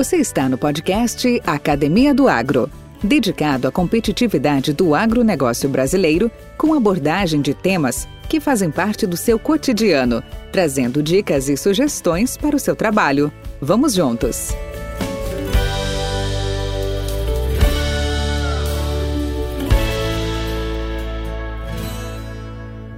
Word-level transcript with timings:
Você 0.00 0.16
está 0.16 0.48
no 0.48 0.56
podcast 0.56 1.42
Academia 1.46 2.14
do 2.14 2.26
Agro, 2.26 2.70
dedicado 3.04 3.68
à 3.68 3.70
competitividade 3.70 4.72
do 4.72 4.94
agronegócio 4.94 5.68
brasileiro, 5.68 6.30
com 6.56 6.72
abordagem 6.72 7.42
de 7.42 7.52
temas 7.52 8.08
que 8.26 8.40
fazem 8.40 8.70
parte 8.70 9.06
do 9.06 9.14
seu 9.14 9.38
cotidiano, 9.38 10.22
trazendo 10.50 11.02
dicas 11.02 11.50
e 11.50 11.56
sugestões 11.58 12.34
para 12.34 12.56
o 12.56 12.58
seu 12.58 12.74
trabalho. 12.74 13.30
Vamos 13.60 13.92
juntos! 13.92 14.54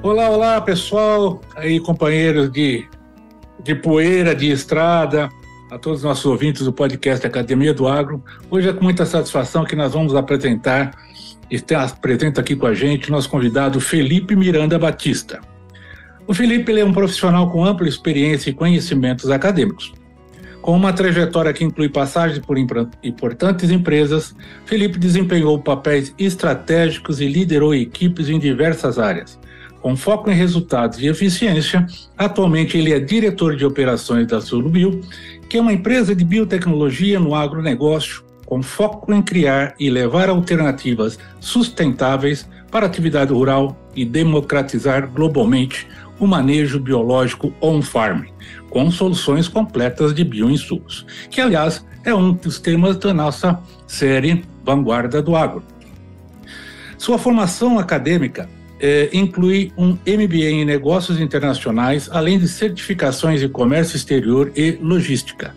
Olá, 0.05 0.31
olá 0.31 0.61
pessoal, 0.61 1.41
aí 1.57 1.81
companheiros 1.81 2.49
de, 2.53 2.89
de 3.61 3.75
poeira, 3.75 4.37
de 4.37 4.53
estrada, 4.53 5.29
a 5.73 5.79
todos 5.79 6.01
os 6.01 6.05
nossos 6.05 6.27
ouvintes 6.27 6.67
do 6.67 6.71
podcast 6.73 7.27
Academia 7.27 7.73
do 7.73 7.89
Agro. 7.89 8.23
Hoje 8.51 8.69
é 8.69 8.75
com 8.75 8.85
muita 8.85 9.07
satisfação 9.07 9.65
que 9.65 9.75
nós 9.75 9.95
vamos 9.95 10.15
apresentar, 10.15 10.91
está 11.51 11.85
apresenta 11.85 12.43
aqui 12.43 12.55
com 12.55 12.67
a 12.67 12.75
gente, 12.75 13.11
nosso 13.11 13.31
convidado 13.31 13.81
Felipe 13.81 14.37
Miranda 14.37 14.79
Batista. 14.79 15.41
O 16.27 16.35
Felipe 16.35 16.79
é 16.79 16.85
um 16.85 16.93
profissional 16.93 17.51
com 17.51 17.65
ampla 17.65 17.89
experiência 17.89 18.51
e 18.51 18.53
conhecimentos 18.53 19.31
acadêmicos. 19.31 19.95
Com 20.61 20.77
uma 20.77 20.93
trajetória 20.93 21.55
que 21.55 21.65
inclui 21.65 21.89
passagens 21.89 22.39
por 22.39 22.59
importantes 23.03 23.71
empresas, 23.71 24.37
Felipe 24.67 24.99
desempenhou 24.99 25.59
papéis 25.59 26.15
estratégicos 26.19 27.19
e 27.19 27.27
liderou 27.27 27.75
equipes 27.75 28.29
em 28.29 28.39
diversas 28.39 28.99
áreas. 28.99 29.41
Com 29.81 29.97
foco 29.97 30.31
em 30.31 30.35
resultados 30.35 31.01
e 31.01 31.09
eficiência, 31.09 31.85
atualmente 32.17 32.79
ele 32.79 32.93
é 32.93 33.01
diretor 33.01 33.57
de 33.57 33.65
operações 33.65 34.29
da 34.29 34.41
Surubio 34.41 35.01
que 35.53 35.59
é 35.59 35.61
uma 35.61 35.75
empresa 35.75 36.17
de 36.17 36.25
biotecnologia 36.25 37.21
no 37.21 37.35
agronegócio 37.35 38.25
com 38.47 38.63
foco 38.63 39.13
em 39.13 39.21
criar 39.21 39.75
e 39.79 39.91
levar 39.91 40.31
alternativas 40.31 41.19
sustentáveis 41.41 42.49
para 42.71 42.87
a 42.87 42.89
atividade 42.89 43.35
rural 43.35 43.77
e 43.95 44.03
democratizar 44.03 45.07
globalmente 45.07 45.87
o 46.19 46.27
manejo 46.27 46.81
biológico 46.81 47.53
on-farm, 47.61 48.23
com 48.71 48.91
soluções 48.91 49.47
completas 49.47 50.15
de 50.15 50.25
bioinsumos, 50.25 51.05
que, 51.31 51.39
aliás, 51.39 51.87
é 52.03 52.15
um 52.15 52.33
dos 52.33 52.59
temas 52.59 52.97
da 52.97 53.13
nossa 53.13 53.61
série 53.87 54.47
Vanguarda 54.65 55.21
do 55.21 55.37
Agro. 55.37 55.63
Sua 56.97 57.19
formação 57.19 57.79
acadêmica 57.79 58.49
é, 58.83 59.09
inclui 59.13 59.73
um 59.79 59.93
MBA 59.93 60.51
em 60.51 60.65
Negócios 60.65 61.21
Internacionais, 61.21 62.11
além 62.13 62.37
de 62.37 62.49
certificações 62.49 63.41
em 63.41 63.49
Comércio 63.49 63.97
Exterior 63.97 64.51
e 64.57 64.73
Logística. 64.73 65.55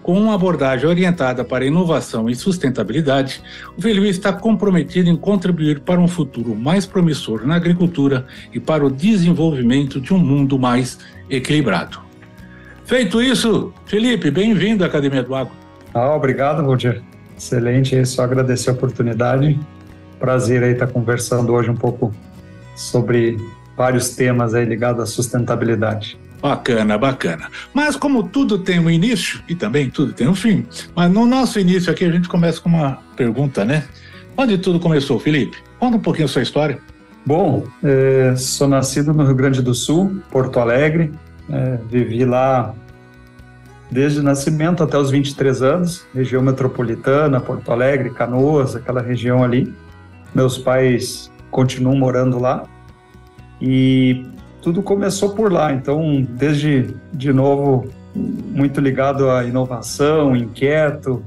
Com 0.00 0.18
uma 0.18 0.36
abordagem 0.36 0.88
orientada 0.88 1.44
para 1.44 1.66
inovação 1.66 2.30
e 2.30 2.36
sustentabilidade, 2.36 3.42
o 3.76 3.82
Felipe 3.82 4.08
está 4.08 4.32
comprometido 4.32 5.10
em 5.10 5.16
contribuir 5.16 5.80
para 5.80 6.00
um 6.00 6.06
futuro 6.06 6.54
mais 6.54 6.86
promissor 6.86 7.44
na 7.44 7.56
agricultura 7.56 8.24
e 8.54 8.60
para 8.60 8.86
o 8.86 8.90
desenvolvimento 8.90 10.00
de 10.00 10.14
um 10.14 10.18
mundo 10.18 10.56
mais 10.58 10.98
equilibrado. 11.28 11.98
Feito 12.84 13.20
isso, 13.20 13.74
Felipe, 13.84 14.30
bem-vindo 14.30 14.84
à 14.84 14.86
Academia 14.86 15.22
do 15.22 15.34
Agro. 15.34 15.52
Ah, 15.92 16.14
obrigado, 16.14 16.64
Roger. 16.64 17.02
Excelente, 17.36 18.06
só 18.06 18.22
agradecer 18.22 18.70
a 18.70 18.72
oportunidade. 18.72 19.58
Prazer 20.18 20.62
aí 20.62 20.72
estar 20.72 20.86
conversando 20.86 21.52
hoje 21.52 21.70
um 21.70 21.76
pouco 21.76 22.14
sobre 22.78 23.36
vários 23.76 24.10
temas 24.10 24.54
aí 24.54 24.64
ligados 24.64 25.02
à 25.02 25.06
sustentabilidade. 25.06 26.18
Bacana, 26.40 26.96
bacana. 26.96 27.50
Mas 27.74 27.96
como 27.96 28.22
tudo 28.22 28.58
tem 28.58 28.78
um 28.78 28.88
início 28.88 29.42
e 29.48 29.54
também 29.54 29.90
tudo 29.90 30.12
tem 30.12 30.28
um 30.28 30.34
fim, 30.34 30.64
mas 30.94 31.10
no 31.10 31.26
nosso 31.26 31.58
início 31.58 31.90
aqui 31.90 32.04
a 32.04 32.10
gente 32.10 32.28
começa 32.28 32.60
com 32.60 32.68
uma 32.68 32.98
pergunta, 33.16 33.64
né? 33.64 33.84
Onde 34.36 34.56
tudo 34.56 34.78
começou, 34.78 35.18
Felipe? 35.18 35.58
Conta 35.80 35.96
um 35.96 36.00
pouquinho 36.00 36.26
a 36.26 36.28
sua 36.28 36.42
história. 36.42 36.78
Bom, 37.26 37.66
é, 37.82 38.36
sou 38.36 38.68
nascido 38.68 39.12
no 39.12 39.24
Rio 39.24 39.34
Grande 39.34 39.60
do 39.60 39.74
Sul, 39.74 40.22
Porto 40.30 40.60
Alegre. 40.60 41.10
É, 41.50 41.78
vivi 41.90 42.24
lá 42.24 42.72
desde 43.90 44.20
o 44.20 44.22
nascimento 44.22 44.82
até 44.84 44.96
os 44.96 45.10
23 45.10 45.62
anos, 45.62 46.06
região 46.14 46.40
metropolitana, 46.40 47.40
Porto 47.40 47.72
Alegre, 47.72 48.10
Canoas, 48.10 48.76
aquela 48.76 49.02
região 49.02 49.42
ali. 49.42 49.74
Meus 50.32 50.56
pais 50.56 51.30
continuam 51.50 51.96
morando 51.96 52.38
lá. 52.38 52.64
E 53.60 54.24
tudo 54.62 54.82
começou 54.82 55.34
por 55.34 55.52
lá. 55.52 55.72
Então, 55.72 56.26
desde 56.30 56.94
de 57.12 57.32
novo, 57.32 57.88
muito 58.14 58.80
ligado 58.80 59.30
à 59.30 59.44
inovação, 59.44 60.36
inquieto, 60.36 61.22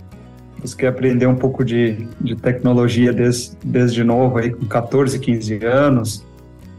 busquei 0.60 0.88
aprender 0.88 1.26
um 1.26 1.36
pouco 1.36 1.64
de, 1.64 2.08
de 2.20 2.36
tecnologia 2.36 3.12
desde, 3.12 3.58
desde 3.64 4.04
novo, 4.04 4.38
aí, 4.38 4.52
com 4.52 4.66
14, 4.66 5.20
15 5.20 5.66
anos, 5.66 6.26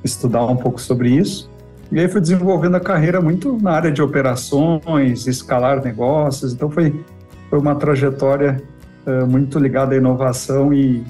estudar 0.05 0.45
um 0.47 0.57
pouco 0.57 0.81
sobre 0.81 1.11
isso. 1.11 1.51
E 1.91 1.99
aí 2.01 2.09
fui 2.09 2.21
desenvolvendo 2.21 2.77
a 2.77 2.81
carreira 2.81 3.21
muito 3.21 3.59
na 3.61 3.73
área 3.73 3.93
de 3.93 4.01
operações, 4.01 5.27
escalar 5.27 5.83
negócios. 5.83 6.53
Então, 6.55 6.71
foi, 6.71 7.05
foi 7.51 7.59
uma 7.59 7.75
trajetória 7.75 8.63
uh, 9.07 9.27
muito 9.27 9.59
ligada 9.59 9.95
à 9.95 9.99
inovação 9.99 10.73
e, 10.73 11.05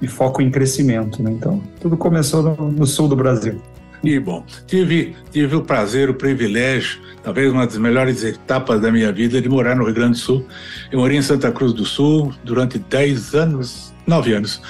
e 0.00 0.06
foco 0.06 0.42
em 0.42 0.50
crescimento. 0.50 1.22
Né? 1.22 1.30
Então, 1.32 1.62
tudo 1.80 1.96
começou 1.96 2.42
no, 2.42 2.70
no, 2.70 2.86
sul 2.86 3.08
do 3.08 3.16
Brasil. 3.16 3.60
E 4.04 4.18
bom, 4.20 4.44
tive, 4.66 5.16
tive 5.32 5.56
o 5.56 5.62
prazer, 5.62 6.10
o 6.10 6.14
privilégio, 6.14 7.00
talvez 7.22 7.50
uma 7.50 7.66
das 7.66 7.78
melhores 7.78 8.22
etapas 8.22 8.80
da 8.80 8.92
minha 8.92 9.10
vida 9.10 9.40
de 9.40 9.48
morar 9.48 9.74
no 9.74 9.84
Rio 9.84 9.94
Grande 9.94 10.12
do 10.12 10.18
Sul. 10.18 10.46
Eu 10.92 11.00
morei 11.00 11.18
em 11.18 11.22
Santa 11.22 11.50
Cruz 11.50 11.72
do 11.72 11.84
Sul 11.84 12.32
durante 12.44 12.78
10 12.78 13.34
anos, 13.34 13.94
9 14.06 14.32
anos. 14.34 14.62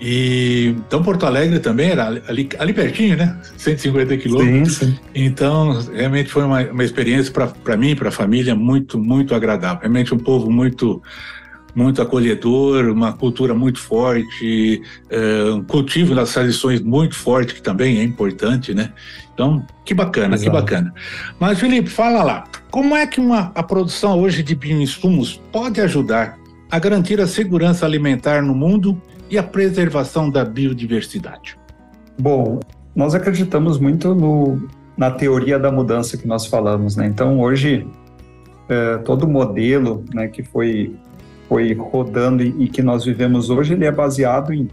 E 0.00 0.74
então 0.86 1.02
Porto 1.02 1.24
Alegre 1.24 1.60
também 1.60 1.90
era 1.90 2.08
ali, 2.08 2.48
ali 2.58 2.72
pertinho, 2.74 3.16
né? 3.16 3.38
150 3.56 4.16
quilômetros. 4.16 4.76
Sim, 4.76 4.86
sim. 4.86 4.98
Então, 5.14 5.80
realmente 5.94 6.30
foi 6.30 6.44
uma, 6.44 6.60
uma 6.62 6.84
experiência 6.84 7.32
para 7.32 7.76
mim, 7.76 7.94
para 7.94 8.08
a 8.08 8.12
família, 8.12 8.54
muito, 8.54 8.98
muito 8.98 9.34
agradável. 9.34 9.80
Realmente 9.80 10.12
um 10.12 10.18
povo 10.18 10.50
muito 10.50 11.00
muito 11.74 12.00
acolhedor, 12.00 12.86
uma 12.86 13.12
cultura 13.12 13.54
muito 13.54 13.80
forte, 13.80 14.80
é, 15.10 15.50
um 15.50 15.62
cultivo 15.62 16.14
das 16.14 16.32
tradições 16.32 16.80
muito 16.80 17.16
forte, 17.16 17.54
que 17.54 17.62
também 17.62 17.98
é 17.98 18.02
importante, 18.02 18.72
né? 18.72 18.92
Então, 19.32 19.66
que 19.84 19.92
bacana, 19.92 20.36
Exato. 20.36 20.50
que 20.50 20.56
bacana. 20.56 20.94
Mas, 21.40 21.58
Felipe, 21.58 21.90
fala 21.90 22.22
lá, 22.22 22.44
como 22.70 22.94
é 22.94 23.06
que 23.06 23.20
uma, 23.20 23.50
a 23.54 23.62
produção 23.62 24.20
hoje 24.20 24.42
de 24.42 24.54
bioinsumos 24.54 25.40
pode 25.50 25.80
ajudar 25.80 26.38
a 26.70 26.78
garantir 26.78 27.20
a 27.20 27.26
segurança 27.26 27.84
alimentar 27.84 28.42
no 28.42 28.54
mundo 28.54 29.00
e 29.28 29.36
a 29.36 29.42
preservação 29.42 30.30
da 30.30 30.44
biodiversidade? 30.44 31.58
Bom, 32.18 32.60
nós 32.94 33.14
acreditamos 33.14 33.78
muito 33.78 34.14
no, 34.14 34.68
na 34.96 35.10
teoria 35.10 35.58
da 35.58 35.72
mudança 35.72 36.16
que 36.16 36.28
nós 36.28 36.46
falamos, 36.46 36.94
né? 36.94 37.06
Então, 37.06 37.40
hoje, 37.40 37.84
é, 38.68 38.98
todo 38.98 39.26
modelo 39.26 40.04
né, 40.14 40.28
que 40.28 40.42
foi 40.42 40.94
foi 41.48 41.72
rodando 41.74 42.42
e, 42.42 42.64
e 42.64 42.68
que 42.68 42.82
nós 42.82 43.04
vivemos 43.04 43.50
hoje, 43.50 43.74
ele 43.74 43.84
é 43.84 43.92
baseado 43.92 44.52
em, 44.52 44.68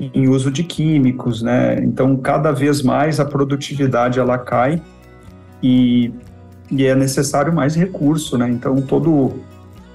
em 0.00 0.28
uso 0.28 0.50
de 0.50 0.64
químicos, 0.64 1.42
né? 1.42 1.78
Então, 1.82 2.16
cada 2.16 2.52
vez 2.52 2.82
mais 2.82 3.20
a 3.20 3.24
produtividade 3.24 4.18
ela 4.18 4.38
cai 4.38 4.80
e, 5.62 6.12
e 6.70 6.84
é 6.84 6.94
necessário 6.94 7.52
mais 7.52 7.74
recurso, 7.74 8.36
né? 8.36 8.48
Então, 8.48 8.80
todo 8.80 9.32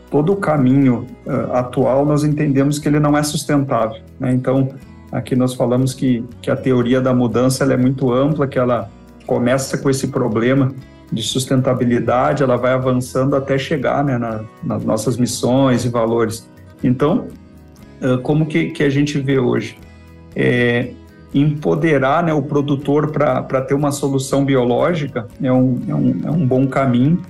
todo 0.09 0.31
o 0.31 0.37
caminho 0.37 1.05
uh, 1.25 1.51
atual 1.51 2.05
nós 2.05 2.23
entendemos 2.23 2.79
que 2.79 2.87
ele 2.87 2.97
não 2.97 3.17
é 3.17 3.23
sustentável, 3.23 4.01
né? 4.19 4.31
Então, 4.31 4.69
aqui 5.11 5.35
nós 5.35 5.53
falamos 5.53 5.93
que, 5.93 6.23
que 6.41 6.49
a 6.49 6.55
teoria 6.55 7.01
da 7.01 7.13
mudança 7.13 7.63
ela 7.63 7.73
é 7.73 7.77
muito 7.77 8.11
ampla, 8.13 8.47
que 8.47 8.57
ela 8.57 8.89
começa 9.25 9.77
com 9.77 9.89
esse 9.89 10.07
problema 10.07 10.73
de 11.11 11.23
sustentabilidade, 11.23 12.43
ela 12.43 12.57
vai 12.57 12.73
avançando 12.73 13.35
até 13.35 13.57
chegar 13.57 14.03
né, 14.03 14.17
na, 14.17 14.43
nas 14.63 14.83
nossas 14.83 15.17
missões 15.17 15.85
e 15.85 15.89
valores. 15.89 16.49
Então, 16.83 17.27
como 18.23 18.45
que, 18.45 18.71
que 18.71 18.83
a 18.83 18.89
gente 18.89 19.19
vê 19.19 19.39
hoje? 19.39 19.77
É, 20.35 20.91
empoderar 21.33 22.23
né, 22.23 22.33
o 22.33 22.41
produtor 22.41 23.11
para 23.11 23.61
ter 23.61 23.73
uma 23.73 23.91
solução 23.91 24.45
biológica 24.45 25.27
é 25.41 25.51
um, 25.51 25.79
é, 25.87 25.95
um, 25.95 26.21
é 26.25 26.31
um 26.31 26.45
bom 26.45 26.67
caminho. 26.67 27.21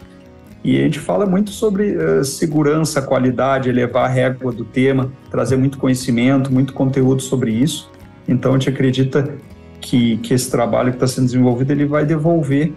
E 0.64 0.80
a 0.80 0.84
gente 0.84 1.00
fala 1.00 1.26
muito 1.26 1.52
sobre 1.52 1.96
uh, 1.96 2.24
segurança, 2.26 3.02
qualidade, 3.02 3.70
elevar 3.70 4.06
a 4.06 4.08
régua 4.08 4.52
do 4.52 4.66
tema, 4.66 5.12
trazer 5.32 5.56
muito 5.56 5.78
conhecimento, 5.78 6.52
muito 6.52 6.74
conteúdo 6.74 7.22
sobre 7.22 7.52
isso. 7.52 7.90
Então, 8.28 8.52
a 8.52 8.54
gente 8.58 8.70
acredita 8.70 9.34
que, 9.80 10.18
que 10.18 10.34
esse 10.34 10.52
trabalho 10.52 10.90
que 10.90 10.98
está 10.98 11.08
sendo 11.08 11.26
desenvolvido 11.26 11.72
ele 11.72 11.86
vai 11.86 12.06
devolver 12.06 12.74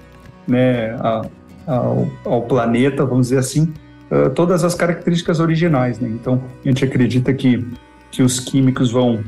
né, 0.51 0.97
a, 0.99 1.23
ao, 1.67 2.09
ao, 2.25 2.43
planeta, 2.43 3.05
vamos 3.05 3.29
dizer 3.29 3.39
assim, 3.39 3.73
uh, 4.11 4.31
todas 4.31 4.65
as 4.65 4.75
características 4.75 5.41
originais. 5.41 5.99
Né? 6.01 6.09
Então, 6.09 6.43
a 6.65 6.69
gente 6.69 6.85
acredita 6.85 7.33
que, 7.33 7.67
que 8.11 8.23
os 8.23 8.41
químicos 8.41 8.91
vão 8.91 9.23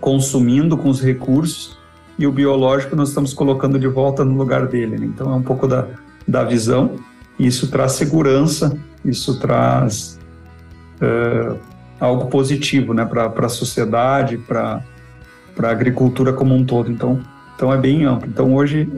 consumindo 0.00 0.76
com 0.76 0.88
os 0.88 1.02
recursos 1.02 1.76
e 2.18 2.26
o 2.26 2.32
biológico 2.32 2.94
nós 2.94 3.08
estamos 3.08 3.34
colocando 3.34 3.78
de 3.78 3.88
volta 3.88 4.24
no 4.24 4.36
lugar 4.36 4.66
dele. 4.66 4.96
Né? 4.96 5.06
Então, 5.06 5.32
é 5.32 5.34
um 5.34 5.42
pouco 5.42 5.66
da, 5.66 5.86
da 6.26 6.44
visão. 6.44 6.92
Isso 7.38 7.68
traz 7.70 7.92
segurança, 7.92 8.78
isso 9.04 9.38
traz 9.40 10.18
uh, 11.02 11.58
algo 11.98 12.26
positivo 12.26 12.94
né, 12.94 13.04
para 13.04 13.46
a 13.46 13.48
sociedade, 13.48 14.38
para 14.38 14.82
a 15.60 15.68
agricultura 15.68 16.32
como 16.32 16.54
um 16.54 16.64
todo. 16.64 16.90
Então, 16.90 17.20
então 17.56 17.72
é 17.72 17.78
bem 17.78 18.04
amplo. 18.04 18.28
Então 18.28 18.54
hoje 18.54 18.88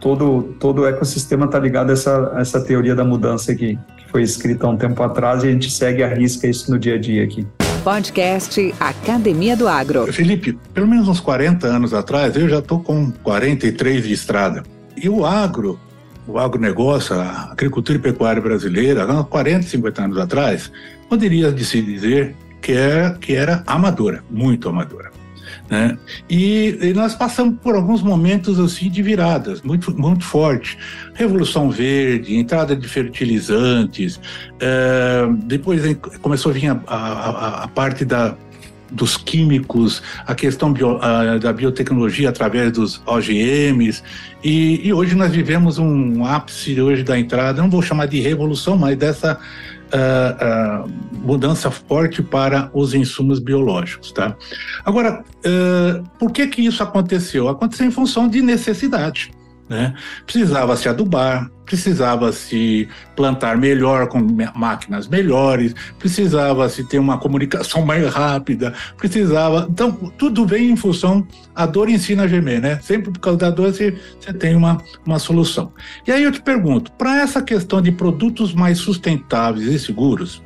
todo, 0.00 0.54
todo 0.58 0.82
o 0.82 0.86
ecossistema 0.86 1.46
está 1.46 1.58
ligado 1.58 1.90
a 1.90 1.92
essa, 1.92 2.32
a 2.34 2.40
essa 2.40 2.60
teoria 2.60 2.94
da 2.94 3.04
mudança 3.04 3.52
aqui, 3.52 3.78
que 3.98 4.10
foi 4.10 4.22
escrita 4.22 4.66
há 4.66 4.70
um 4.70 4.76
tempo 4.76 5.02
atrás 5.02 5.44
e 5.44 5.48
a 5.48 5.52
gente 5.52 5.70
segue 5.70 6.02
a 6.02 6.08
risca 6.08 6.46
isso 6.46 6.70
no 6.70 6.78
dia 6.78 6.94
a 6.94 6.98
dia 6.98 7.22
aqui. 7.22 7.46
Podcast 7.84 8.74
Academia 8.78 9.56
do 9.56 9.66
Agro. 9.68 10.12
Felipe, 10.12 10.58
pelo 10.74 10.86
menos 10.86 11.08
uns 11.08 11.20
40 11.20 11.66
anos 11.66 11.94
atrás, 11.94 12.36
eu 12.36 12.48
já 12.48 12.58
estou 12.58 12.80
com 12.80 13.10
43 13.22 14.04
de 14.04 14.12
estrada. 14.12 14.62
E 14.96 15.08
o 15.08 15.24
agro, 15.24 15.78
o 16.26 16.38
agronegócio, 16.38 17.14
a 17.18 17.50
agricultura 17.52 17.98
e 17.98 18.02
pecuária 18.02 18.42
brasileira, 18.42 19.04
há 19.04 19.24
40, 19.24 19.66
50 19.66 20.02
anos 20.02 20.18
atrás, 20.18 20.70
poderia 21.08 21.56
se 21.56 21.80
dizer 21.80 22.34
que, 22.60 22.72
é, 22.72 23.14
que 23.18 23.34
era 23.34 23.62
amadora, 23.66 24.22
muito 24.30 24.68
amadora. 24.68 25.19
Né? 25.68 25.96
E, 26.28 26.78
e, 26.80 26.92
nós 26.92 27.14
passamos 27.14 27.56
por 27.62 27.74
alguns 27.74 28.02
momentos 28.02 28.58
assim 28.58 28.90
de 28.90 29.02
viradas 29.02 29.62
muito 29.62 29.96
muito 29.96 30.24
forte 30.24 30.76
revolução 31.14 31.70
verde 31.70 32.36
entrada 32.36 32.74
de 32.74 32.88
fertilizantes 32.88 34.20
é, 34.60 35.26
depois 35.44 35.82
começou 36.20 36.50
a 36.50 36.52
vir 36.54 36.70
a, 36.70 36.80
a, 36.86 37.64
a 37.64 37.68
parte 37.68 38.04
da 38.04 38.34
dos 38.90 39.16
químicos, 39.16 40.02
a 40.26 40.34
questão 40.34 40.72
bio, 40.72 40.98
a, 41.00 41.38
da 41.38 41.52
biotecnologia 41.52 42.28
através 42.28 42.72
dos 42.72 43.00
OGMs, 43.06 44.02
e, 44.42 44.86
e, 44.86 44.92
hoje 44.92 45.14
nós 45.14 45.30
vivemos 45.30 45.78
um 45.78 46.24
ápice 46.24 46.80
hoje 46.80 47.02
da 47.02 47.18
entrada, 47.18 47.62
não 47.62 47.70
vou 47.70 47.82
chamar 47.82 48.06
de 48.06 48.20
revolução, 48.20 48.76
mas 48.76 48.96
dessa 48.96 49.38
uh, 49.92 50.86
uh, 50.86 50.90
mudança 51.18 51.70
forte 51.70 52.22
para 52.22 52.70
os 52.72 52.94
insumos 52.94 53.38
biológicos, 53.38 54.12
tá? 54.12 54.36
Agora, 54.84 55.22
uh, 55.22 56.08
por 56.18 56.32
que 56.32 56.46
que 56.46 56.62
isso 56.64 56.82
aconteceu? 56.82 57.48
Aconteceu 57.48 57.86
em 57.86 57.90
função 57.90 58.28
de 58.28 58.40
necessidade. 58.42 59.32
Né? 59.70 59.94
Precisava 60.26 60.76
se 60.76 60.88
adubar, 60.88 61.48
precisava 61.64 62.32
se 62.32 62.88
plantar 63.14 63.56
melhor 63.56 64.08
com 64.08 64.18
máquinas 64.52 65.06
melhores, 65.06 65.72
precisava 65.96 66.68
se 66.68 66.82
ter 66.88 66.98
uma 66.98 67.18
comunicação 67.18 67.82
mais 67.86 68.04
rápida, 68.12 68.74
precisava. 68.96 69.68
Então, 69.70 69.92
tudo 70.18 70.44
vem 70.44 70.72
em 70.72 70.76
função. 70.76 71.24
A 71.54 71.66
dor 71.66 71.88
ensina 71.88 72.24
a 72.24 72.26
gemer, 72.26 72.60
né? 72.60 72.80
Sempre 72.82 73.12
por 73.12 73.20
causa 73.20 73.38
da 73.38 73.50
dor 73.50 73.72
você, 73.72 73.96
você 74.18 74.32
tem 74.32 74.56
uma, 74.56 74.82
uma 75.06 75.20
solução. 75.20 75.72
E 76.04 76.10
aí 76.10 76.24
eu 76.24 76.32
te 76.32 76.42
pergunto: 76.42 76.90
para 76.92 77.20
essa 77.20 77.40
questão 77.40 77.80
de 77.80 77.92
produtos 77.92 78.52
mais 78.52 78.78
sustentáveis 78.78 79.66
e 79.66 79.78
seguros, 79.78 80.42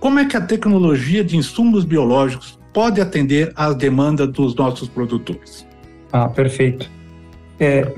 como 0.00 0.18
é 0.18 0.24
que 0.24 0.36
a 0.36 0.40
tecnologia 0.40 1.22
de 1.22 1.36
insumos 1.36 1.84
biológicos 1.84 2.58
pode 2.72 3.00
atender 3.00 3.52
às 3.54 3.76
demandas 3.76 4.26
dos 4.32 4.52
nossos 4.56 4.88
produtores? 4.88 5.64
Ah, 6.12 6.28
perfeito. 6.28 6.90
É, 7.60 7.94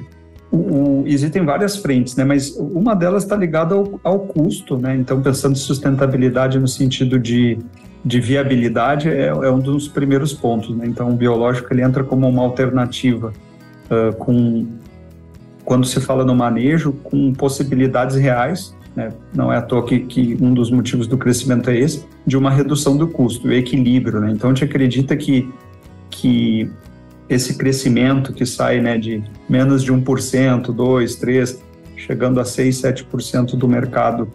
o, 0.57 1.03
o, 1.03 1.05
existem 1.07 1.45
várias 1.45 1.77
frentes, 1.77 2.17
né? 2.17 2.25
Mas 2.25 2.57
uma 2.57 2.95
delas 2.95 3.23
está 3.23 3.37
ligada 3.37 3.75
ao, 3.75 4.01
ao, 4.03 4.21
custo, 4.21 4.77
né? 4.79 4.97
Então, 4.97 5.21
pensando 5.21 5.53
em 5.53 5.59
sustentabilidade 5.59 6.59
no 6.59 6.69
sentido 6.69 7.19
de, 7.19 7.59
de 8.05 8.21
viabilidade, 8.21 9.09
é, 9.09 9.27
é 9.27 9.51
um 9.51 9.59
dos 9.59 9.89
primeiros 9.89 10.33
pontos, 10.33 10.75
né? 10.77 10.87
Então, 10.87 11.11
o 11.11 11.15
biológico 11.15 11.73
ele 11.73 11.83
entra 11.83 12.03
como 12.03 12.29
uma 12.29 12.43
alternativa 12.43 13.33
uh, 13.91 14.17
com 14.17 14.67
quando 15.65 15.85
se 15.85 16.01
fala 16.01 16.25
no 16.25 16.35
manejo 16.35 16.93
com 16.93 17.33
possibilidades 17.33 18.17
reais, 18.17 18.75
né? 18.95 19.13
Não 19.35 19.53
é 19.53 19.57
à 19.57 19.63
toa 19.63 19.85
que, 19.85 20.01
que 20.01 20.39
um 20.41 20.55
dos 20.55 20.71
motivos 20.71 21.07
do 21.07 21.19
crescimento 21.19 21.69
é 21.71 21.77
esse, 21.77 22.07
de 22.25 22.37
uma 22.37 22.51
redução 22.51 22.97
do 22.97 23.09
custo, 23.09 23.49
o 23.49 23.53
equilíbrio, 23.53 24.21
né? 24.21 24.31
Então, 24.31 24.51
a 24.51 24.55
gente 24.55 24.65
acredita 24.65 25.17
que 25.17 25.49
que 26.09 26.71
esse 27.29 27.57
crescimento 27.57 28.33
que 28.33 28.47
sai 28.47 28.81
né, 28.81 28.99
de 28.99 29.23
menos 29.49 29.83
de 29.83 29.93
1%, 29.93 30.67
2%, 30.67 31.21
3%, 31.21 31.59
chegando 31.97 32.41
a 32.41 32.45
6%, 32.45 33.07
7% 33.11 33.57
do 33.57 33.67
mercado, 33.67 34.29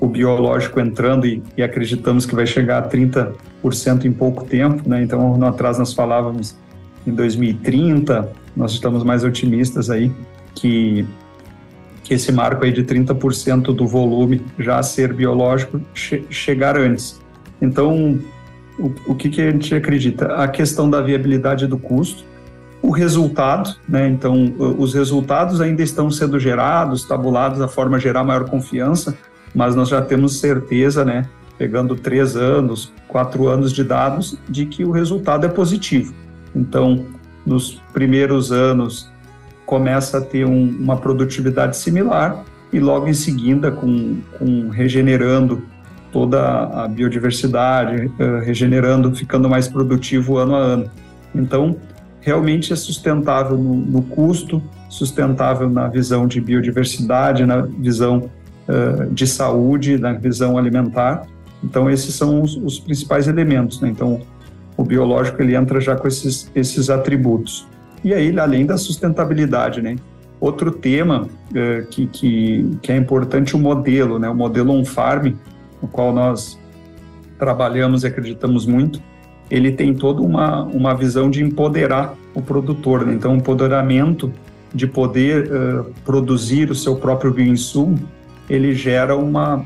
o 0.00 0.06
biológico 0.06 0.78
entrando 0.78 1.26
e, 1.26 1.42
e, 1.56 1.62
acreditamos 1.62 2.24
que 2.24 2.34
vai 2.34 2.46
chegar 2.46 2.78
a 2.78 2.88
30% 2.88 4.04
em 4.04 4.12
pouco 4.12 4.44
tempo. 4.44 4.88
Né? 4.88 5.02
Então, 5.02 5.36
no 5.36 5.46
atrás 5.46 5.78
nós 5.78 5.92
falávamos 5.92 6.56
em 7.04 7.12
2030, 7.12 8.30
nós 8.56 8.72
estamos 8.72 9.02
mais 9.02 9.24
otimistas 9.24 9.90
aí 9.90 10.12
que, 10.54 11.04
que 12.04 12.14
esse 12.14 12.30
marco 12.30 12.64
aí 12.64 12.72
de 12.72 12.84
30% 12.84 13.74
do 13.74 13.86
volume 13.86 14.40
já 14.58 14.80
ser 14.82 15.12
biológico 15.12 15.80
che 15.94 16.24
chegar 16.30 16.76
antes. 16.76 17.20
Então, 17.60 18.20
o, 18.78 18.92
o 19.06 19.14
que, 19.14 19.28
que 19.28 19.42
a 19.42 19.50
gente 19.50 19.74
acredita? 19.74 20.34
A 20.34 20.48
questão 20.48 20.88
da 20.88 21.00
viabilidade 21.00 21.66
do 21.66 21.78
custo, 21.78 22.24
o 22.80 22.90
resultado, 22.90 23.74
né? 23.88 24.08
Então, 24.08 24.54
os 24.78 24.94
resultados 24.94 25.60
ainda 25.60 25.82
estão 25.82 26.10
sendo 26.10 26.38
gerados, 26.38 27.04
tabulados, 27.04 27.58
da 27.58 27.66
forma 27.66 27.96
a 27.96 28.00
gerar 28.00 28.22
maior 28.22 28.48
confiança, 28.48 29.18
mas 29.54 29.74
nós 29.74 29.88
já 29.88 30.00
temos 30.00 30.38
certeza, 30.38 31.04
né? 31.04 31.28
Pegando 31.56 31.96
três 31.96 32.36
anos, 32.36 32.92
quatro 33.08 33.48
anos 33.48 33.72
de 33.72 33.82
dados, 33.82 34.38
de 34.48 34.64
que 34.64 34.84
o 34.84 34.92
resultado 34.92 35.44
é 35.44 35.48
positivo. 35.48 36.14
Então, 36.54 37.04
nos 37.44 37.82
primeiros 37.92 38.52
anos, 38.52 39.10
começa 39.66 40.18
a 40.18 40.20
ter 40.20 40.46
um, 40.46 40.68
uma 40.78 40.96
produtividade 40.96 41.76
similar 41.76 42.44
e 42.72 42.78
logo 42.78 43.08
em 43.08 43.14
seguida, 43.14 43.72
com, 43.72 44.18
com 44.38 44.68
regenerando 44.68 45.62
toda 46.12 46.40
a 46.84 46.88
biodiversidade, 46.88 48.06
uh, 48.06 48.44
regenerando, 48.44 49.14
ficando 49.14 49.48
mais 49.48 49.68
produtivo 49.68 50.38
ano 50.38 50.54
a 50.54 50.58
ano. 50.58 50.90
Então, 51.34 51.76
realmente 52.20 52.72
é 52.72 52.76
sustentável 52.76 53.56
no, 53.56 53.74
no 53.74 54.02
custo, 54.02 54.62
sustentável 54.88 55.68
na 55.68 55.88
visão 55.88 56.26
de 56.26 56.40
biodiversidade, 56.40 57.44
na 57.44 57.60
visão 57.62 58.30
uh, 58.68 59.12
de 59.12 59.26
saúde, 59.26 59.98
na 59.98 60.12
visão 60.12 60.56
alimentar. 60.56 61.26
Então, 61.62 61.90
esses 61.90 62.14
são 62.14 62.40
os, 62.42 62.56
os 62.56 62.78
principais 62.78 63.28
elementos. 63.28 63.80
Né? 63.80 63.88
Então, 63.90 64.20
o 64.76 64.84
biológico 64.84 65.42
ele 65.42 65.54
entra 65.56 65.80
já 65.80 65.96
com 65.96 66.06
esses, 66.06 66.50
esses 66.54 66.88
atributos. 66.88 67.66
E 68.04 68.14
aí, 68.14 68.38
além 68.38 68.64
da 68.64 68.76
sustentabilidade, 68.76 69.82
né? 69.82 69.96
Outro 70.40 70.70
tema 70.70 71.22
uh, 71.22 71.86
que, 71.90 72.06
que, 72.06 72.78
que 72.80 72.92
é 72.92 72.96
importante, 72.96 73.56
o 73.56 73.58
modelo, 73.58 74.20
né? 74.20 74.28
O 74.28 74.34
modelo 74.34 74.72
on-farm, 74.72 75.32
no 75.82 75.88
qual 75.88 76.12
nós 76.12 76.58
trabalhamos 77.38 78.02
e 78.02 78.06
acreditamos 78.06 78.66
muito, 78.66 79.00
ele 79.50 79.72
tem 79.72 79.94
toda 79.94 80.20
uma, 80.20 80.64
uma 80.64 80.94
visão 80.94 81.30
de 81.30 81.42
empoderar 81.42 82.14
o 82.34 82.42
produtor. 82.42 83.06
Né? 83.06 83.14
Então, 83.14 83.32
o 83.32 83.36
empoderamento 83.36 84.32
de 84.74 84.86
poder 84.86 85.50
uh, 85.50 85.94
produzir 86.04 86.70
o 86.70 86.74
seu 86.74 86.96
próprio 86.96 87.32
bioinsumo, 87.32 87.98
ele 88.50 88.74
gera 88.74 89.16
uma, 89.16 89.64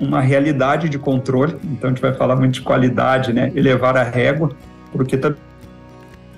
uma 0.00 0.20
realidade 0.20 0.88
de 0.88 0.98
controle. 0.98 1.54
Então, 1.64 1.90
a 1.90 1.92
gente 1.92 2.02
vai 2.02 2.12
falar 2.12 2.34
muito 2.34 2.54
de 2.54 2.62
qualidade, 2.62 3.32
né? 3.32 3.52
elevar 3.54 3.96
a 3.96 4.02
régua, 4.02 4.50
porque 4.92 5.16
também 5.16 5.38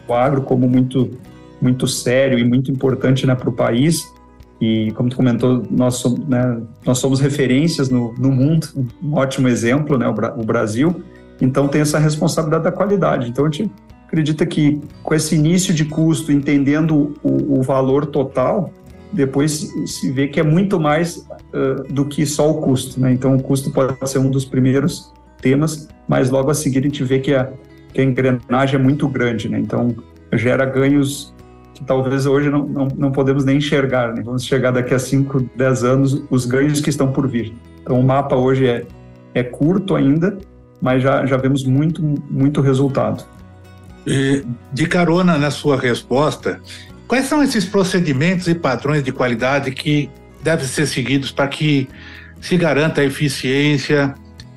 o 0.07 0.15
agro 0.15 0.43
como 0.43 0.69
muito, 0.69 1.19
muito 1.61 1.87
sério 1.87 2.39
e 2.39 2.45
muito 2.45 2.71
importante 2.71 3.27
né, 3.27 3.35
para 3.35 3.49
o 3.49 3.53
país, 3.53 4.13
e 4.61 4.91
como 4.93 5.09
tu 5.09 5.17
comentou, 5.17 5.63
nós 5.71 5.97
somos, 5.97 6.27
né, 6.27 6.63
nós 6.85 6.99
somos 6.99 7.21
referências 7.21 7.91
no, 7.91 8.15
no 8.15 8.31
mundo, 8.31 8.69
um 9.03 9.15
ótimo 9.15 9.49
exemplo, 9.49 9.99
né, 9.99 10.09
o, 10.09 10.15
Bra 10.15 10.35
o 10.37 10.45
Brasil. 10.45 11.03
Então 11.41 11.69
tem 11.69 11.83
essa 11.83 11.99
responsabilidade 11.99 12.65
da 12.65 12.73
qualidade. 12.73 13.29
Então 13.29 13.45
a 13.45 13.51
gente 13.51 13.71
acredita 14.07 14.47
que 14.47 14.81
com 15.03 15.15
esse 15.15 15.35
início 15.35 15.75
de 15.75 15.85
custo, 15.85 16.33
entendendo 16.33 17.15
o, 17.23 17.59
o 17.59 17.63
valor 17.63 18.07
total, 18.07 18.73
depois 19.13 19.71
se 19.87 20.11
vê 20.11 20.27
que 20.29 20.41
é 20.41 20.43
muito 20.43 20.81
mais 20.81 21.17
uh, 21.17 21.93
do 21.93 22.07
que 22.07 22.25
só 22.25 22.51
o 22.51 22.61
custo. 22.63 22.99
Né? 22.99 23.13
Então 23.13 23.37
o 23.37 23.43
custo 23.43 23.71
pode 23.71 23.95
ser 24.09 24.19
um 24.19 24.31
dos 24.31 24.47
primeiros 24.47 25.13
temas, 25.41 25.89
mas 26.09 26.31
logo 26.31 26.51
a 26.51 26.55
seguir 26.55 26.79
a 26.79 26.83
gente 26.83 27.05
vê 27.05 27.19
que 27.19 27.35
a, 27.35 27.51
que 27.93 28.01
a 28.01 28.05
engrenagem 28.05 28.81
é 28.81 28.83
muito 28.83 29.07
grande. 29.07 29.51
Né? 29.51 29.59
Então 29.59 29.95
gera 30.33 30.65
ganhos 30.65 31.35
que 31.77 31.85
talvez 31.85 32.25
hoje 32.25 32.49
não, 32.49 32.67
não, 32.67 32.89
não 32.97 33.13
podemos 33.13 33.45
nem 33.45 33.59
enxergar. 33.59 34.15
Né? 34.15 34.23
Vamos 34.25 34.45
chegar 34.45 34.71
daqui 34.71 34.95
a 34.95 34.99
5, 34.99 35.51
10 35.55 35.85
anos, 35.85 36.23
os 36.31 36.47
ganhos 36.47 36.81
que 36.81 36.89
estão 36.89 37.13
por 37.13 37.29
vir. 37.29 37.53
Então, 37.83 38.01
o 38.01 38.03
mapa 38.03 38.35
hoje 38.35 38.67
é, 38.67 38.87
é 39.35 39.43
curto 39.43 39.95
ainda, 39.95 40.39
mas 40.81 41.03
já, 41.03 41.27
já 41.27 41.37
vemos 41.37 41.65
muito, 41.65 42.03
muito 42.31 42.63
resultado. 42.63 43.25
E, 44.07 44.43
de 44.73 44.87
carona 44.87 45.37
na 45.37 45.51
sua 45.51 45.79
resposta, 45.79 46.61
quais 47.07 47.27
são 47.27 47.43
esses 47.43 47.67
procedimentos 47.67 48.49
e 48.49 48.55
padrões 48.55 49.05
de 49.05 49.13
qualidade 49.13 49.71
que 49.71 50.09
devem 50.43 50.67
ser 50.67 50.87
seguidos 50.87 51.31
para 51.31 51.47
que 51.49 51.87
se 52.41 52.57
garanta 52.57 53.03
a 53.03 53.05
eficiência 53.05 54.15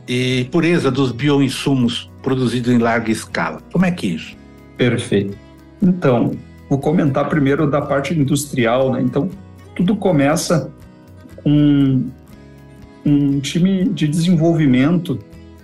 e 0.07 0.47
pureza 0.51 0.89
dos 0.89 1.11
bioinsumos 1.11 2.09
produzidos 2.23 2.71
em 2.71 2.77
larga 2.77 3.11
escala? 3.11 3.61
Como 3.73 3.85
é 3.85 3.91
que 3.91 4.07
é 4.07 4.09
isso? 4.11 4.37
Perfeito. 4.77 5.37
Então, 5.81 6.31
Vou 6.69 6.77
comentar 6.77 7.27
primeiro 7.27 7.69
da 7.69 7.81
parte 7.81 8.13
industrial, 8.13 8.93
né? 8.93 9.01
Então, 9.01 9.29
tudo 9.75 9.95
começa 9.95 10.71
com 11.43 12.05
um 13.05 13.39
time 13.39 13.89
de 13.89 14.07
desenvolvimento 14.07 15.19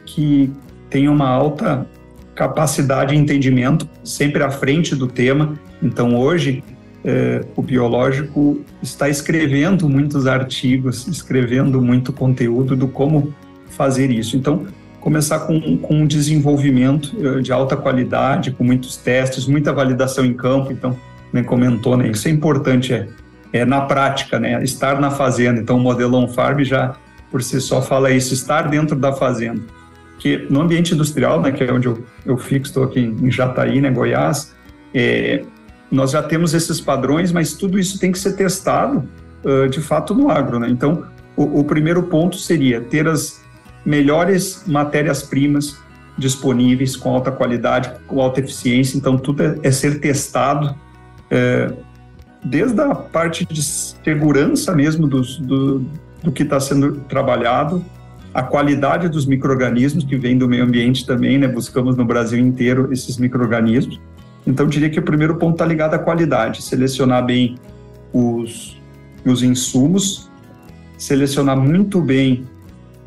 que 0.06 0.52
tem 0.90 1.08
uma 1.08 1.28
alta 1.28 1.88
capacidade 2.34 3.14
e 3.14 3.18
entendimento, 3.18 3.88
sempre 4.04 4.44
à 4.44 4.50
frente 4.50 4.96
do 4.96 5.08
tema. 5.08 5.60
Então, 5.82 6.18
hoje, 6.18 6.64
é, 7.04 7.46
o 7.56 7.62
biológico 7.62 8.62
está 8.82 9.08
escrevendo 9.08 9.88
muitos 9.88 10.26
artigos, 10.26 11.08
escrevendo 11.08 11.82
muito 11.82 12.12
conteúdo 12.12 12.76
do 12.76 12.88
como 12.88 13.34
fazer 13.70 14.10
isso. 14.10 14.36
Então, 14.36 14.66
começar 15.06 15.42
com, 15.42 15.78
com 15.78 15.98
um 15.98 16.08
desenvolvimento 16.08 17.16
eh, 17.24 17.40
de 17.40 17.54
alta 17.54 17.78
qualidade, 17.78 18.50
com 18.50 18.64
muitos 18.64 18.98
testes, 18.98 19.46
muita 19.46 19.72
validação 19.72 20.26
em 20.26 20.34
campo. 20.34 20.72
Então, 20.72 20.98
nem 21.32 21.44
comentou, 21.44 21.96
né? 21.96 22.08
Isso 22.08 22.28
é 22.28 22.32
importante, 22.32 22.92
é, 22.92 23.08
é 23.54 23.64
na 23.64 23.82
prática, 23.82 24.40
né? 24.40 24.64
Estar 24.64 25.00
na 25.00 25.12
fazenda. 25.12 25.62
Então, 25.62 25.78
o 25.78 25.80
modelo 25.80 26.18
on-farm 26.18 26.64
já, 26.64 26.96
por 27.30 27.44
si 27.44 27.62
só, 27.62 27.84
fala 27.84 28.10
isso, 28.10 28.34
estar 28.34 28.64
dentro 28.64 28.96
da 28.96 29.14
fazenda. 29.14 29.62
Que 30.18 30.48
no 30.50 30.60
ambiente 30.60 30.96
industrial, 30.96 31.40
né, 31.40 31.52
que 31.52 31.64
é 31.64 31.72
onde 31.72 31.86
eu, 31.88 32.04
eu 32.26 32.36
fico, 32.36 32.66
estou 32.66 32.84
aqui 32.84 33.02
em 33.02 33.30
Jataí, 33.30 33.80
né, 33.80 33.92
Goiás, 33.92 34.56
é, 34.92 35.44
nós 35.92 36.10
já 36.10 36.24
temos 36.24 36.56
esses 36.56 36.82
padrões, 36.82 37.32
mas 37.32 37.54
tudo 37.54 37.78
isso 37.78 38.00
tem 38.00 38.12
que 38.12 38.18
ser 38.18 38.36
testado, 38.36 39.08
uh, 39.44 39.70
de 39.70 39.82
fato, 39.82 40.16
no 40.16 40.32
agro, 40.32 40.58
né? 40.58 40.68
Então, 40.68 41.06
o, 41.38 41.60
o 41.60 41.64
primeiro 41.64 42.02
ponto 42.04 42.38
seria 42.38 42.82
ter 42.82 43.08
as 43.08 43.45
melhores 43.86 44.64
matérias-primas 44.66 45.78
disponíveis 46.18 46.96
com 46.96 47.14
alta 47.14 47.32
qualidade, 47.32 47.92
com 48.08 48.22
alta 48.22 48.40
eficiência. 48.40 48.98
Então, 48.98 49.18
tudo 49.18 49.44
é, 49.44 49.56
é 49.64 49.72
ser 49.72 50.00
testado, 50.00 50.76
é, 51.30 51.72
desde 52.44 52.80
a 52.82 52.96
parte 52.96 53.46
de 53.46 53.62
segurança 53.62 54.74
mesmo 54.74 55.08
dos, 55.08 55.38
do, 55.40 55.86
do 56.24 56.32
que 56.32 56.44
está 56.44 56.60
sendo 56.60 56.98
trabalhado, 57.02 57.84
a 58.34 58.44
qualidade 58.44 59.08
dos 59.08 59.26
micro-organismos 59.26 60.04
que 60.04 60.18
vem 60.18 60.38
do 60.38 60.48
meio 60.48 60.64
ambiente 60.64 61.06
também, 61.06 61.38
né? 61.38 61.48
Buscamos 61.48 61.96
no 61.96 62.04
Brasil 62.04 62.40
inteiro 62.40 62.92
esses 62.92 63.18
micro-organismos. 63.18 64.00
Então, 64.46 64.68
diria 64.68 64.90
que 64.90 65.00
o 65.00 65.04
primeiro 65.04 65.36
ponto 65.38 65.54
está 65.54 65.66
ligado 65.66 65.94
à 65.94 66.00
qualidade, 66.00 66.62
selecionar 66.62 67.26
bem 67.26 67.56
os, 68.14 68.78
os 69.26 69.42
insumos, 69.42 70.30
selecionar 70.98 71.58
muito 71.58 72.02
bem 72.02 72.46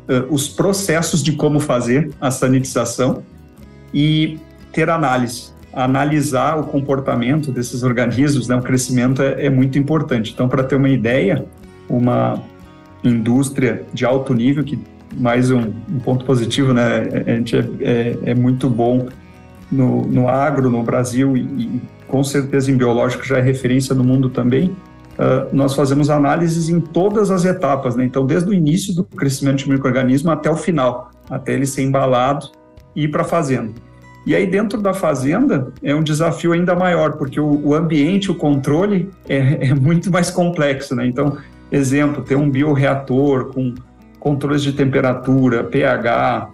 uh, 0.09 0.33
os 0.33 0.47
processos 0.49 1.23
de 1.23 1.33
como 1.33 1.59
fazer 1.59 2.11
a 2.19 2.31
sanitização 2.31 3.23
e 3.93 4.39
ter 4.73 4.89
análise, 4.89 5.51
analisar 5.73 6.59
o 6.59 6.63
comportamento 6.63 7.51
desses 7.51 7.83
organismos, 7.83 8.47
né? 8.47 8.55
o 8.55 8.61
crescimento 8.61 9.21
é, 9.21 9.45
é 9.45 9.49
muito 9.49 9.77
importante. 9.77 10.31
Então, 10.33 10.49
para 10.49 10.63
ter 10.63 10.75
uma 10.75 10.89
ideia, 10.89 11.45
uma 11.87 12.41
indústria 13.03 13.83
de 13.93 14.05
alto 14.05 14.33
nível, 14.33 14.63
que 14.63 14.79
mais 15.15 15.49
um, 15.49 15.71
um 15.89 15.99
ponto 15.99 16.25
positivo, 16.25 16.73
né? 16.73 17.23
a 17.25 17.35
gente 17.35 17.55
é, 17.55 17.63
é, 17.81 18.17
é 18.25 18.35
muito 18.35 18.69
bom 18.69 19.07
no, 19.71 20.05
no 20.05 20.27
agro, 20.27 20.69
no 20.69 20.83
Brasil, 20.83 21.37
e, 21.37 21.41
e 21.41 21.81
com 22.07 22.23
certeza 22.23 22.71
em 22.71 22.75
biológico 22.77 23.23
já 23.23 23.37
é 23.37 23.41
referência 23.41 23.93
no 23.95 24.03
mundo 24.03 24.29
também, 24.29 24.75
Uh, 25.19 25.53
nós 25.53 25.75
fazemos 25.75 26.09
análises 26.09 26.69
em 26.69 26.79
todas 26.79 27.29
as 27.29 27.43
etapas, 27.43 27.93
né? 27.93 28.05
Então, 28.05 28.25
desde 28.25 28.49
o 28.49 28.53
início 28.53 28.95
do 28.95 29.03
crescimento 29.03 29.57
de 29.57 29.69
microorganismo 29.69 30.31
até 30.31 30.49
o 30.49 30.55
final, 30.55 31.11
até 31.29 31.51
ele 31.53 31.65
ser 31.65 31.83
embalado 31.83 32.49
e 32.95 33.03
ir 33.03 33.09
para 33.09 33.23
a 33.23 33.25
fazenda. 33.25 33.73
E 34.25 34.33
aí, 34.33 34.47
dentro 34.47 34.81
da 34.81 34.93
fazenda, 34.93 35.73
é 35.83 35.93
um 35.93 36.01
desafio 36.01 36.53
ainda 36.53 36.73
maior, 36.73 37.17
porque 37.17 37.37
o, 37.37 37.67
o 37.67 37.75
ambiente, 37.75 38.31
o 38.31 38.35
controle 38.35 39.09
é, 39.27 39.67
é, 39.69 39.73
muito 39.73 40.09
mais 40.09 40.31
complexo, 40.31 40.95
né? 40.95 41.05
Então, 41.05 41.37
exemplo, 41.69 42.23
ter 42.23 42.35
um 42.35 42.49
bioreator 42.49 43.51
com 43.53 43.73
controles 44.21 44.61
de 44.61 44.71
temperatura, 44.71 45.65
pH, 45.65 46.49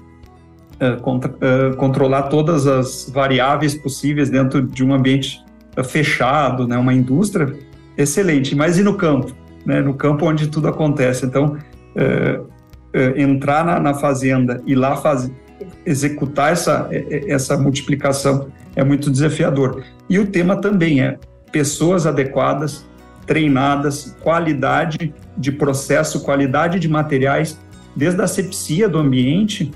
uh, 0.82 1.02
contra, 1.02 1.32
uh, 1.32 1.76
controlar 1.76 2.24
todas 2.24 2.66
as 2.66 3.12
variáveis 3.14 3.76
possíveis 3.76 4.28
dentro 4.28 4.64
de 4.64 4.84
um 4.84 4.92
ambiente 4.92 5.40
fechado, 5.84 6.68
né? 6.68 6.78
Uma 6.78 6.96
indústria 6.96 7.54
excelente. 7.98 8.56
Mas 8.56 8.78
e 8.78 8.84
no 8.84 8.96
campo? 8.96 9.34
Né? 9.66 9.82
No 9.82 9.94
campo 9.94 10.26
onde 10.26 10.48
tudo 10.48 10.68
acontece. 10.68 11.26
Então, 11.26 11.58
é, 11.96 12.40
é, 12.94 13.22
entrar 13.22 13.66
na, 13.66 13.80
na, 13.80 13.94
fazenda 13.94 14.62
e 14.66 14.76
lá 14.76 14.96
faz, 14.96 15.30
executar 15.86 16.54
essa, 16.54 16.88
é, 16.92 16.98
é, 17.10 17.32
essa 17.32 17.58
multiplicação 17.58 18.48
é 18.76 18.84
muito 18.84 19.10
desafiador. 19.10 19.84
E 20.10 20.20
o 20.20 20.28
tema 20.28 20.56
também 20.58 21.02
é 21.02 21.18
pessoas 21.52 22.06
adequadas, 22.06 22.86
treinadas, 23.26 24.16
qualidade 24.22 25.14
de 25.38 25.52
processo, 25.52 26.22
qualidade 26.22 26.80
de 26.80 26.88
materiais, 26.88 27.60
desde 27.96 28.22
a 28.22 28.26
asepsia 28.26 28.88
do 28.88 28.98
ambiente, 28.98 29.72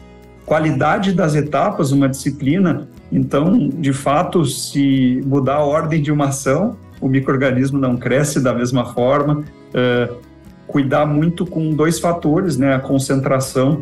qualidade 0.46 1.14
das 1.14 1.36
etapas, 1.36 1.92
uma 1.92 2.10
disciplina. 2.10 2.88
Então, 3.12 3.70
de 3.70 3.94
fato, 3.94 4.46
se 4.46 5.22
mudar 5.26 5.56
a 5.56 5.64
ordem 5.64 6.02
de 6.02 6.12
uma 6.12 6.28
ação, 6.28 6.78
o 7.02 7.08
microorganismo 7.08 7.80
não 7.80 7.98
cresce 7.98 8.40
da 8.42 8.54
mesma 8.54 8.94
forma. 8.94 9.44
Uh, 9.70 10.16
cuidar 10.68 11.06
muito 11.06 11.46
com 11.46 11.72
dois 11.72 12.00
fatores, 12.00 12.56
né, 12.58 12.76
a 12.76 12.80
concentração 12.80 13.82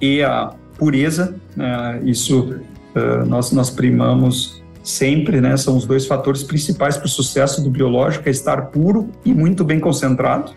e 0.00 0.22
a 0.22 0.52
pureza. 0.78 1.34
Né, 1.56 2.00
isso 2.04 2.54
uh, 2.94 3.26
nós 3.26 3.50
nós 3.52 3.70
primamos 3.70 4.62
sempre, 4.82 5.40
né, 5.40 5.56
são 5.56 5.76
os 5.76 5.84
dois 5.84 6.06
fatores 6.06 6.42
principais 6.42 6.96
para 6.96 7.06
o 7.06 7.08
sucesso 7.08 7.62
do 7.62 7.68
biológico, 7.68 8.28
é 8.28 8.30
estar 8.30 8.66
puro 8.66 9.10
e 9.24 9.34
muito 9.34 9.64
bem 9.64 9.80
concentrado. 9.80 10.52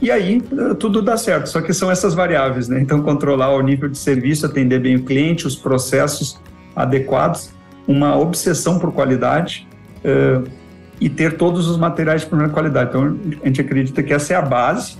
E 0.00 0.10
aí 0.10 0.42
uh, 0.52 0.74
tudo 0.74 1.02
dá 1.02 1.16
certo, 1.16 1.48
só 1.48 1.60
que 1.60 1.74
são 1.74 1.90
essas 1.90 2.14
variáveis, 2.14 2.68
né? 2.68 2.80
Então 2.80 3.02
controlar 3.02 3.54
o 3.54 3.60
nível 3.60 3.88
de 3.88 3.98
serviço, 3.98 4.46
atender 4.46 4.78
bem 4.78 4.96
o 4.96 5.02
cliente, 5.02 5.46
os 5.46 5.56
processos 5.56 6.40
adequados, 6.74 7.50
uma 7.86 8.16
obsessão 8.16 8.78
por 8.78 8.92
qualidade, 8.92 9.68
e 11.00 11.08
ter 11.08 11.36
todos 11.36 11.68
os 11.68 11.78
materiais 11.78 12.22
de 12.22 12.26
primeira 12.26 12.52
qualidade. 12.52 12.90
Então, 12.90 13.16
a 13.42 13.46
gente 13.46 13.60
acredita 13.60 14.02
que 14.02 14.12
essa 14.12 14.34
é 14.34 14.36
a 14.36 14.42
base 14.42 14.98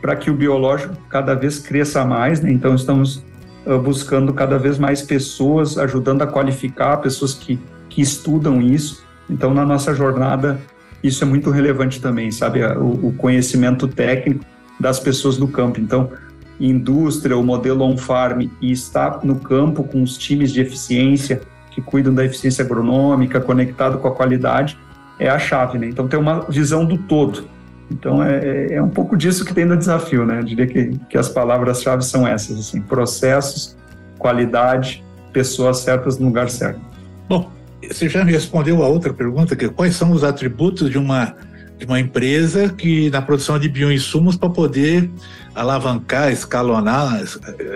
para 0.00 0.16
que 0.16 0.30
o 0.30 0.34
biológico 0.34 0.94
cada 1.08 1.34
vez 1.34 1.58
cresça 1.58 2.04
mais. 2.04 2.40
Né? 2.40 2.50
Então, 2.50 2.74
estamos 2.74 3.22
uh, 3.66 3.78
buscando 3.78 4.32
cada 4.32 4.58
vez 4.58 4.78
mais 4.78 5.02
pessoas, 5.02 5.76
ajudando 5.76 6.22
a 6.22 6.26
qualificar 6.26 6.96
pessoas 6.98 7.34
que, 7.34 7.60
que 7.88 8.00
estudam 8.00 8.62
isso. 8.62 9.04
Então, 9.28 9.52
na 9.52 9.64
nossa 9.64 9.94
jornada, 9.94 10.58
isso 11.02 11.22
é 11.24 11.26
muito 11.26 11.50
relevante 11.50 12.00
também, 12.00 12.30
sabe? 12.30 12.64
O, 12.64 13.08
o 13.08 13.14
conhecimento 13.16 13.86
técnico 13.86 14.44
das 14.80 14.98
pessoas 14.98 15.36
do 15.36 15.46
campo. 15.46 15.80
Então, 15.80 16.10
indústria, 16.58 17.36
o 17.36 17.42
modelo 17.42 17.84
on-farm 17.84 18.48
e 18.60 18.72
estar 18.72 19.20
no 19.24 19.36
campo 19.36 19.84
com 19.84 20.02
os 20.02 20.16
times 20.16 20.52
de 20.52 20.60
eficiência 20.60 21.40
que 21.70 21.80
cuidam 21.80 22.14
da 22.14 22.24
eficiência 22.24 22.64
agronômica, 22.64 23.40
conectado 23.40 23.98
com 23.98 24.06
a 24.06 24.12
qualidade, 24.12 24.78
é 25.18 25.28
a 25.28 25.38
chave, 25.38 25.78
né? 25.78 25.86
Então, 25.86 26.08
ter 26.08 26.16
uma 26.16 26.40
visão 26.48 26.84
do 26.84 26.98
todo. 26.98 27.48
Então, 27.90 28.22
é, 28.22 28.74
é 28.74 28.82
um 28.82 28.88
pouco 28.88 29.16
disso 29.16 29.44
que 29.44 29.54
tem 29.54 29.64
no 29.64 29.76
desafio, 29.76 30.24
né? 30.24 30.38
Eu 30.38 30.44
diria 30.44 30.66
que, 30.66 30.98
que 31.08 31.18
as 31.18 31.28
palavras-chave 31.28 32.02
são 32.04 32.26
essas, 32.26 32.58
assim, 32.58 32.80
processos, 32.80 33.76
qualidade, 34.18 35.04
pessoas 35.32 35.78
certas 35.78 36.18
no 36.18 36.26
lugar 36.26 36.48
certo. 36.48 36.80
Bom, 37.28 37.50
você 37.82 38.08
já 38.08 38.24
me 38.24 38.32
respondeu 38.32 38.82
a 38.82 38.88
outra 38.88 39.12
pergunta, 39.12 39.54
que 39.54 39.66
é 39.66 39.68
quais 39.68 39.96
são 39.96 40.12
os 40.12 40.24
atributos 40.24 40.90
de 40.90 40.98
uma, 40.98 41.34
de 41.78 41.86
uma 41.86 41.98
empresa 41.98 42.68
que 42.68 43.10
na 43.10 43.20
produção 43.20 43.58
de 43.58 43.68
bioinsumos 43.68 44.36
para 44.36 44.48
poder 44.48 45.10
alavancar, 45.54 46.32
escalonar, 46.32 47.22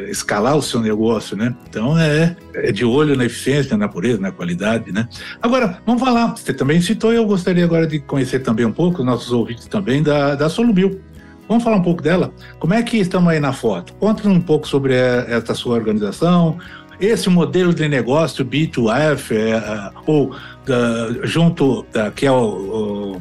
escalar 0.09 0.57
o 0.57 0.63
seu 0.63 0.81
negócio, 0.81 1.37
né? 1.37 1.55
Então 1.69 1.99
é, 1.99 2.37
é 2.55 2.73
de 2.73 2.85
olho 2.85 3.17
na 3.17 3.25
eficiência, 3.25 3.77
na 3.77 3.89
pureza, 3.89 4.21
na 4.21 4.33
qualidade, 4.33 4.93
né? 4.93 5.09
Agora, 5.41 5.79
vamos 5.87 6.03
falar, 6.03 6.37
você 6.37 6.53
também 6.53 6.81
citou, 6.81 7.13
eu 7.13 7.27
gostaria 7.27 7.65
agora 7.65 7.87
de 7.87 7.99
conhecer 8.01 8.41
também 8.41 8.67
um 8.67 8.73
pouco, 8.73 9.01
os 9.01 9.07
nossos 9.07 9.33
ouvintes 9.33 9.67
também, 9.67 10.03
da, 10.03 10.35
da 10.35 10.49
Solubil. 10.49 11.01
Vamos 11.49 11.65
falar 11.65 11.77
um 11.77 11.83
pouco 11.83 12.03
dela? 12.03 12.33
Como 12.59 12.75
é 12.75 12.83
que 12.83 12.99
estamos 12.99 13.31
aí 13.31 13.41
na 13.41 13.55
foto? 13.55 13.95
Conta 13.95 14.29
um 14.29 14.41
pouco 14.41 14.69
sobre 14.69 14.95
essa 14.95 15.55
sua 15.55 15.77
organização, 15.77 16.59
esse 17.01 17.29
modelo 17.29 17.73
de 17.73 17.89
negócio 17.89 18.45
B2F, 18.45 19.33
é, 19.33 19.91
ou 20.07 20.35
da, 20.67 21.27
junto, 21.27 21.87
da, 21.93 22.11
que 22.11 22.27
é 22.27 22.33
o, 22.33 22.37
o 22.37 23.17
uh, 23.17 23.21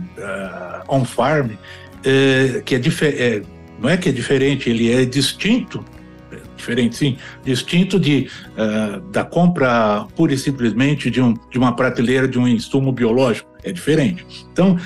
on-farm, 0.89 1.51
é, 2.03 2.61
que 2.65 2.75
é, 2.75 2.79
é 2.79 3.41
não 3.79 3.89
é 3.89 3.97
que 3.97 4.09
é 4.09 4.11
diferente, 4.11 4.69
ele 4.69 4.91
é 4.91 5.05
distinto, 5.05 5.85
é 6.31 6.37
diferente 6.55 6.95
sim, 6.95 7.17
distinto 7.45 7.99
de, 7.99 8.27
da 9.11 9.23
compra 9.23 10.07
pura 10.15 10.33
e 10.33 10.37
simplesmente 10.37 11.11
de, 11.11 11.21
um, 11.21 11.35
de 11.51 11.59
uma 11.59 11.75
prateleira 11.75 12.27
de 12.27 12.39
um 12.39 12.47
insumo 12.47 12.91
biológico, 12.91 13.47
é 13.63 13.71
diferente. 13.71 14.25
Então, 14.51 14.79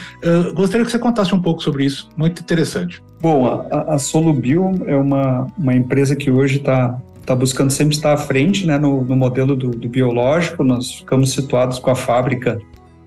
gostaria 0.54 0.86
que 0.86 0.92
você 0.92 1.00
contasse 1.00 1.34
um 1.34 1.42
pouco 1.42 1.64
sobre 1.64 1.86
isso, 1.86 2.10
muito 2.18 2.42
interessante. 2.42 3.02
Bom, 3.22 3.46
a, 3.72 3.94
a 3.94 3.98
Solubio 3.98 4.70
é 4.86 4.98
uma, 4.98 5.48
uma 5.58 5.74
empresa 5.74 6.14
que 6.14 6.30
hoje 6.30 6.58
está 6.58 7.00
tá 7.26 7.36
buscando 7.36 7.72
sempre 7.72 7.96
estar 7.96 8.14
à 8.14 8.18
frente 8.18 8.66
né, 8.66 8.78
no, 8.78 9.04
no 9.04 9.16
modelo 9.16 9.56
do, 9.56 9.70
do, 9.70 9.90
biológico. 9.90 10.64
Nós 10.64 10.92
ficamos 10.92 11.32
situados 11.32 11.80
com 11.80 11.92
a 11.92 11.96
fábrica 11.96 12.60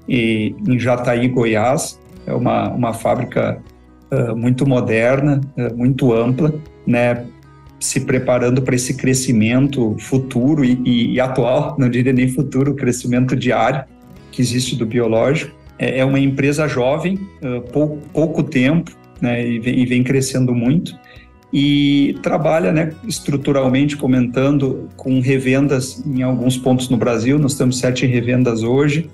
e, 0.09 0.54
em 0.66 0.78
Jataí, 0.78 1.28
Goiás. 1.28 1.99
É 2.26 2.33
uma, 2.33 2.71
uma 2.71 2.92
fábrica 2.92 3.61
muito 4.37 4.64
moderna, 4.64 5.40
muito 5.76 6.12
ampla, 6.12 6.54
né? 6.87 7.26
se 7.85 8.00
preparando 8.00 8.62
para 8.62 8.75
esse 8.75 8.94
crescimento 8.94 9.94
futuro 9.99 10.64
e, 10.64 10.80
e, 10.85 11.12
e, 11.12 11.21
atual, 11.21 11.76
não 11.78 11.88
diria 11.88 12.14
nem 12.14 12.28
futuro, 12.28 12.75
crescimento 12.75 13.37
diário 13.37 13.85
que 14.33 14.40
existe 14.40 14.75
do 14.75 14.87
biológico. 14.87 15.54
É, 15.78 15.99
é 15.99 16.04
uma 16.04 16.18
empresa 16.18 16.66
jovem, 16.66 17.21
uh, 17.42 17.61
pou, 17.73 17.99
pouco 18.12 18.42
tempo, 18.42 18.90
né, 19.21 19.47
e 19.47 19.59
vem, 19.59 19.78
e 19.80 19.87
vem 19.87 20.02
crescendo 20.02 20.54
muito 20.54 20.99
e 21.57 22.19
trabalha 22.21 22.73
né, 22.73 22.93
estruturalmente, 23.07 23.97
comentando 23.97 24.89
com 24.97 25.21
revendas 25.21 26.03
em 26.05 26.21
alguns 26.21 26.59
pontos 26.59 26.89
no 26.89 26.97
Brasil. 26.97 27.39
Nós 27.39 27.55
temos 27.55 27.79
sete 27.79 28.07
revendas 28.07 28.65
hoje, 28.65 29.09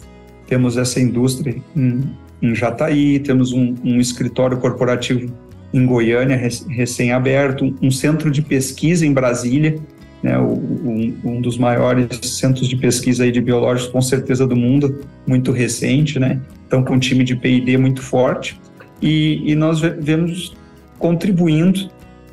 temos 0.47 0.79
essa 0.79 0.99
indústria 0.99 1.55
em, 1.77 2.03
em 2.41 2.55
Jataí, 2.55 3.19
temos 3.19 3.53
um, 3.53 3.75
um, 3.85 4.01
escritório 4.01 4.57
corporativo 4.57 5.31
em 5.71 5.85
Goiânia, 5.85 6.49
recém-aberto, 6.71 7.77
um 7.83 7.91
centro 7.91 8.31
de 8.31 8.41
pesquisa 8.41 9.05
em 9.05 9.13
Brasília, 9.13 9.79
né, 10.23 10.39
um, 10.39 11.15
um, 11.23 11.41
dos 11.43 11.59
maiores 11.59 12.09
centros 12.23 12.69
de 12.69 12.77
pesquisa 12.77 13.25
aí 13.25 13.31
de 13.31 13.43
biológicos, 13.43 13.93
com 13.93 14.01
certeza, 14.01 14.47
do 14.47 14.57
mundo, 14.57 15.01
muito 15.27 15.53
recente, 15.53 16.19
né? 16.19 16.41
Então, 16.67 16.83
com 16.83 16.95
um 16.95 16.99
time 16.99 17.23
de 17.23 17.37
P&D 17.37 17.77
muito 17.77 18.01
forte. 18.01 18.59
E, 19.01 19.43
e 19.45 19.55
nós 19.55 19.81
vemos 19.81 20.55
contribuindo 20.99 21.91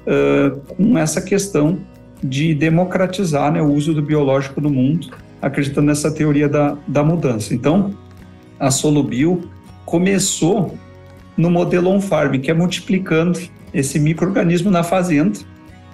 uh, 0.07 0.59
com 0.75 0.97
essa 0.97 1.21
questão 1.21 1.79
de 2.23 2.53
democratizar 2.55 3.51
né, 3.51 3.61
o 3.61 3.71
uso 3.71 3.93
do 3.93 4.01
biológico 4.01 4.59
no 4.59 4.69
mundo, 4.69 5.09
acreditando 5.41 5.87
nessa 5.87 6.11
teoria 6.11 6.49
da, 6.49 6.77
da 6.87 7.03
mudança. 7.03 7.53
Então, 7.53 7.93
a 8.59 8.71
Solubio 8.71 9.47
começou 9.85 10.75
no 11.37 11.51
modelo 11.51 11.91
on-farm, 11.91 12.39
que 12.39 12.49
é 12.49 12.53
multiplicando 12.53 13.39
esse 13.73 13.99
microorganismo 13.99 14.71
na 14.71 14.81
fazenda, 14.81 15.39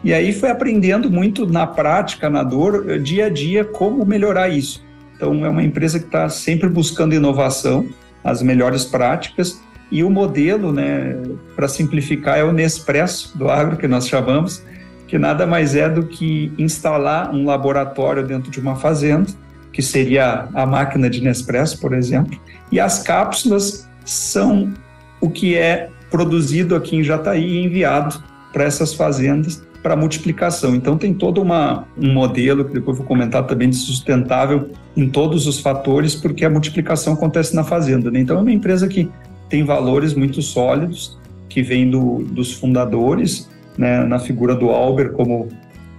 e 0.03 0.13
aí 0.13 0.31
foi 0.33 0.49
aprendendo 0.49 1.09
muito 1.09 1.45
na 1.45 1.65
prática, 1.65 2.29
na 2.29 2.43
dor, 2.43 2.99
dia 2.99 3.25
a 3.25 3.29
dia, 3.29 3.63
como 3.63 4.05
melhorar 4.05 4.49
isso. 4.49 4.83
Então, 5.15 5.45
é 5.45 5.49
uma 5.49 5.63
empresa 5.63 5.99
que 5.99 6.05
está 6.05 6.27
sempre 6.29 6.69
buscando 6.69 7.15
inovação, 7.15 7.87
as 8.23 8.41
melhores 8.41 8.85
práticas, 8.85 9.61
e 9.93 10.03
o 10.03 10.09
modelo, 10.09 10.73
né, 10.73 11.15
para 11.55 11.67
simplificar, 11.67 12.39
é 12.39 12.43
o 12.43 12.51
Nespresso 12.51 13.37
do 13.37 13.47
agro, 13.47 13.77
que 13.77 13.87
nós 13.87 14.07
chamamos, 14.07 14.63
que 15.07 15.19
nada 15.19 15.45
mais 15.45 15.75
é 15.75 15.87
do 15.87 16.07
que 16.07 16.51
instalar 16.57 17.31
um 17.31 17.45
laboratório 17.45 18.25
dentro 18.25 18.49
de 18.49 18.59
uma 18.59 18.75
fazenda, 18.75 19.29
que 19.71 19.83
seria 19.83 20.47
a 20.51 20.65
máquina 20.65 21.07
de 21.07 21.21
Nespresso, 21.21 21.79
por 21.79 21.93
exemplo, 21.93 22.35
e 22.71 22.79
as 22.79 23.03
cápsulas 23.03 23.87
são 24.03 24.73
o 25.21 25.29
que 25.29 25.55
é 25.55 25.89
produzido 26.09 26.75
aqui 26.75 26.95
em 26.95 27.03
Jataí 27.03 27.45
e 27.45 27.63
enviado 27.63 28.15
para 28.51 28.63
essas 28.63 28.95
fazendas 28.95 29.63
para 29.83 29.95
multiplicação. 29.95 30.73
Então 30.73 30.97
tem 30.97 31.13
todo 31.13 31.39
uma, 31.39 31.85
um 31.95 32.11
modelo 32.11 32.65
que 32.65 32.73
depois 32.73 32.97
vou 32.97 33.05
comentar 33.05 33.45
também 33.45 33.69
de 33.69 33.75
sustentável 33.75 34.71
em 34.97 35.07
todos 35.07 35.45
os 35.45 35.59
fatores, 35.59 36.15
porque 36.15 36.43
a 36.45 36.49
multiplicação 36.49 37.13
acontece 37.13 37.55
na 37.55 37.63
fazenda. 37.63 38.09
Né? 38.09 38.21
Então 38.21 38.39
é 38.39 38.41
uma 38.41 38.51
empresa 38.51 38.87
que 38.87 39.11
tem 39.53 39.63
valores 39.63 40.15
muito 40.15 40.41
sólidos 40.41 41.15
que 41.47 41.61
vêm 41.61 41.87
do, 41.87 42.23
dos 42.23 42.53
fundadores, 42.53 43.47
né, 43.77 44.03
na 44.03 44.17
figura 44.17 44.55
do 44.55 44.71
Albert 44.71 45.11
como 45.11 45.47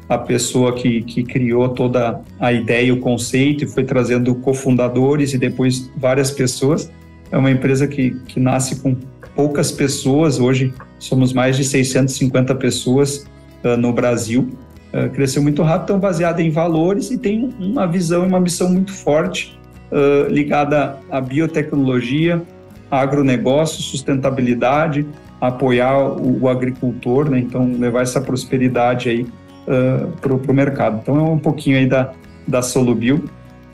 a 0.09 0.19
pessoa 0.19 0.75
que, 0.75 1.03
que 1.03 1.23
criou 1.23 1.69
toda 1.69 2.21
a 2.41 2.53
ideia, 2.53 2.93
o 2.93 2.97
conceito 2.97 3.63
e 3.63 3.69
foi 3.69 3.85
trazendo 3.85 4.35
cofundadores 4.35 5.35
e 5.35 5.39
depois 5.39 5.89
várias 5.97 6.33
pessoas. 6.33 6.91
É 7.31 7.39
uma 7.39 7.49
empresa 7.49 7.87
que, 7.87 8.11
que 8.27 8.41
nasce 8.41 8.81
com 8.81 8.97
poucas 9.37 9.71
pessoas, 9.71 10.41
hoje 10.41 10.75
somos 10.99 11.33
mais 11.33 11.57
de 11.57 11.63
650 11.63 12.57
pessoas 12.57 13.25
uh, 13.63 13.77
no 13.77 13.93
Brasil. 13.93 14.49
Uh, 14.93 15.09
cresceu 15.11 15.41
muito 15.41 15.63
rápido, 15.63 15.85
então 15.85 16.01
baseada 16.01 16.43
em 16.43 16.51
valores 16.51 17.13
e 17.13 17.19
tem 17.19 17.55
uma 17.61 17.87
visão 17.87 18.25
e 18.25 18.27
uma 18.27 18.41
missão 18.41 18.69
muito 18.69 18.93
forte 18.93 19.57
uh, 19.93 20.29
ligada 20.29 20.99
à 21.09 21.21
biotecnologia, 21.21 22.43
agronegócio, 22.91 23.83
sustentabilidade, 23.83 25.07
apoiar 25.41 25.99
o, 25.99 26.43
o 26.43 26.49
agricultor, 26.49 27.31
né? 27.31 27.39
então 27.39 27.73
levar 27.79 28.03
essa 28.03 28.21
prosperidade 28.21 29.09
aí 29.09 29.23
uh, 29.23 30.09
para 30.21 30.33
o 30.35 30.55
mercado. 30.55 31.01
Então 31.03 31.17
é 31.17 31.23
um 31.23 31.39
pouquinho 31.39 31.79
aí 31.79 31.87
da, 31.87 32.13
da 32.47 32.63
Solubio 32.63 33.25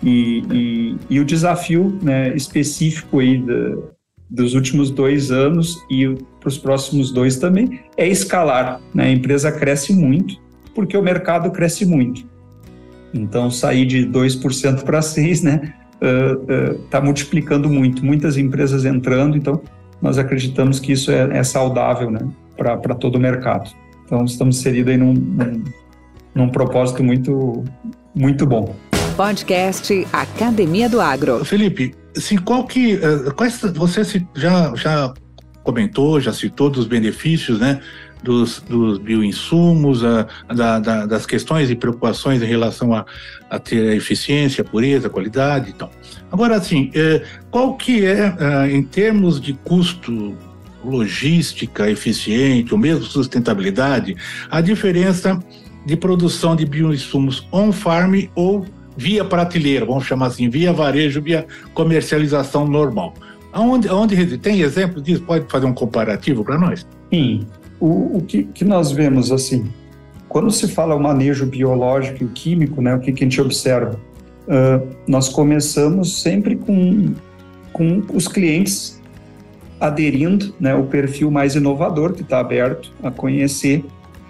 e, 0.03 0.43
e, 0.51 0.97
e 1.09 1.21
o 1.21 1.25
desafio 1.25 1.99
né, 2.03 2.35
específico 2.35 3.21
aí 3.21 3.39
da, 3.39 3.77
dos 4.29 4.55
últimos 4.55 4.91
dois 4.91 5.31
anos 5.31 5.77
e 5.91 6.07
para 6.39 6.49
os 6.49 6.57
próximos 6.57 7.13
dois 7.13 7.37
também 7.37 7.81
é 7.97 8.09
escalar. 8.09 8.81
Né? 8.95 9.05
A 9.05 9.11
empresa 9.11 9.53
cresce 9.53 9.93
muito 9.93 10.37
porque 10.75 10.97
o 10.97 11.03
mercado 11.03 11.51
cresce 11.51 11.85
muito. 11.85 12.29
Então 13.13 13.51
sair 13.51 13.85
de 13.87 14.07
2% 14.07 14.85
para 14.85 15.01
6%, 15.01 15.43
né? 15.43 15.75
Está 16.01 16.99
uh, 16.99 17.03
uh, 17.03 17.05
multiplicando 17.05 17.69
muito, 17.69 18.05
muitas 18.05 18.37
empresas 18.37 18.85
entrando, 18.85 19.37
então 19.37 19.61
nós 20.01 20.19
acreditamos 20.19 20.81
que 20.81 20.93
isso 20.93 21.11
é, 21.11 21.39
é 21.39 21.43
saudável 21.43 22.11
né, 22.11 22.21
para 22.57 22.95
todo 22.95 23.17
o 23.17 23.21
mercado. 23.21 23.71
Então 24.05 24.25
estamos 24.25 24.59
inseridos 24.59 24.93
aí 24.93 24.97
num, 24.97 25.13
num, 25.13 25.65
num 26.35 26.49
propósito 26.49 27.05
muito, 27.05 27.65
muito 28.15 28.47
bom. 28.47 28.75
Podcast 29.17 30.07
Academia 30.13 30.89
do 30.89 31.01
Agro. 31.01 31.45
Felipe, 31.45 31.95
assim, 32.17 32.39
qual 32.39 32.65
que, 32.65 32.95
uh, 32.95 33.35
quais, 33.35 33.61
você 33.61 34.03
já, 34.35 34.75
já 34.75 35.13
comentou, 35.63 36.21
já 36.21 36.33
citou 36.33 36.71
dos 36.71 36.87
benefícios, 36.87 37.61
né? 37.61 37.81
Dos, 38.23 38.61
dos 38.61 38.99
bioinsumos, 38.99 40.05
a, 40.05 40.27
da, 40.49 40.79
da, 40.79 41.07
das 41.07 41.27
questões 41.27 41.71
e 41.71 41.77
preocupações 41.77 42.43
em 42.43 42.47
relação 42.47 42.95
a, 42.95 43.05
a 43.49 43.59
ter 43.59 43.91
a 43.91 43.95
eficiência, 43.95 44.63
a 44.63 44.65
pureza, 44.65 45.07
a 45.07 45.11
qualidade. 45.11 45.71
Então, 45.75 45.91
agora, 46.31 46.57
assim, 46.57 46.91
é, 46.95 47.23
qual 47.51 47.77
que 47.77 48.05
é, 48.05 48.35
é, 48.39 48.71
em 48.71 48.83
termos 48.83 49.41
de 49.41 49.53
custo 49.53 50.37
logística 50.85 51.91
eficiente, 51.91 52.73
ou 52.73 52.79
mesmo 52.79 53.05
sustentabilidade, 53.05 54.17
a 54.51 54.61
diferença 54.61 55.39
de 55.85 55.97
produção 55.97 56.57
de 56.57 56.65
bioinsumos 56.65 57.47
on-farm 57.53 58.29
ou 58.35 58.67
via 58.97 59.25
prateleira, 59.25 59.87
vamos 59.87 60.05
chamar 60.05 60.27
assim, 60.27 60.49
via 60.49 60.73
varejo, 60.73 61.23
via 61.23 61.47
comercialização 61.75 62.67
normal. 62.67 63.15
Aonde, 63.53 63.89
aonde 63.89 64.39
tem 64.39 64.61
exemplo 64.61 65.01
disso? 65.01 65.23
Pode 65.23 65.51
fazer 65.51 65.67
um 65.67 65.73
comparativo 65.73 66.45
para 66.45 66.59
nós? 66.59 66.87
Sim, 67.13 67.47
o, 67.81 68.19
o 68.19 68.23
que, 68.23 68.45
que, 68.45 68.65
nós 68.65 68.93
vemos 68.93 69.33
assim, 69.33 69.67
quando 70.29 70.51
se 70.51 70.69
fala 70.69 70.95
o 70.95 71.01
manejo 71.01 71.47
biológico 71.47 72.23
e 72.23 72.29
químico, 72.29 72.81
né, 72.83 72.95
o 72.95 73.01
que, 73.01 73.13
que 73.13 73.25
a 73.25 73.27
gente 73.27 73.41
observa? 73.41 73.99
Uh, 74.47 74.87
nós 75.07 75.29
começamos 75.29 76.23
sempre 76.23 76.57
com, 76.57 77.15
com 77.73 78.03
os 78.13 78.29
clientes 78.29 79.01
aderindo, 79.81 80.55
né, 80.61 80.75
o 80.75 80.85
perfil 80.85 81.31
mais 81.31 81.55
inovador 81.55 82.13
que 82.13 82.23
está 82.23 82.39
aberto 82.39 82.93
a 83.03 83.11
conhecer. 83.11 83.85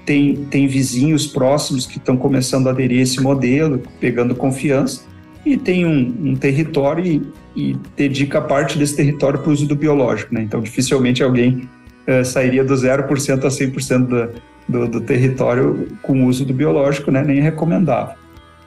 Tem, 0.06 0.36
tem 0.46 0.66
vizinhos 0.66 1.26
próximos 1.26 1.86
que 1.86 1.98
estão 1.98 2.16
começando 2.16 2.68
a 2.68 2.70
aderir 2.70 3.00
a 3.00 3.02
esse 3.02 3.20
modelo, 3.20 3.82
pegando 4.00 4.34
confiança, 4.34 5.02
e 5.44 5.56
tem 5.56 5.84
um, 5.84 6.30
um 6.30 6.36
território 6.36 7.04
e, 7.04 7.22
e, 7.56 7.76
dedica 7.96 8.40
parte 8.40 8.78
desse 8.78 8.96
território 8.96 9.38
para 9.40 9.48
o 9.48 9.52
uso 9.52 9.66
do 9.66 9.74
biológico. 9.74 10.34
Né? 10.34 10.42
Então, 10.42 10.60
dificilmente 10.60 11.22
alguém 11.22 11.68
eh, 12.06 12.24
sairia 12.24 12.64
do 12.64 12.74
0% 12.74 13.44
a 13.44 13.48
100% 13.48 14.06
do, 14.06 14.30
do, 14.68 14.88
do 14.88 15.00
território 15.00 15.88
com 16.02 16.24
o 16.24 16.26
uso 16.26 16.44
do 16.44 16.54
biológico, 16.54 17.10
né, 17.10 17.22
nem 17.22 17.40
recomendável. 17.40 18.14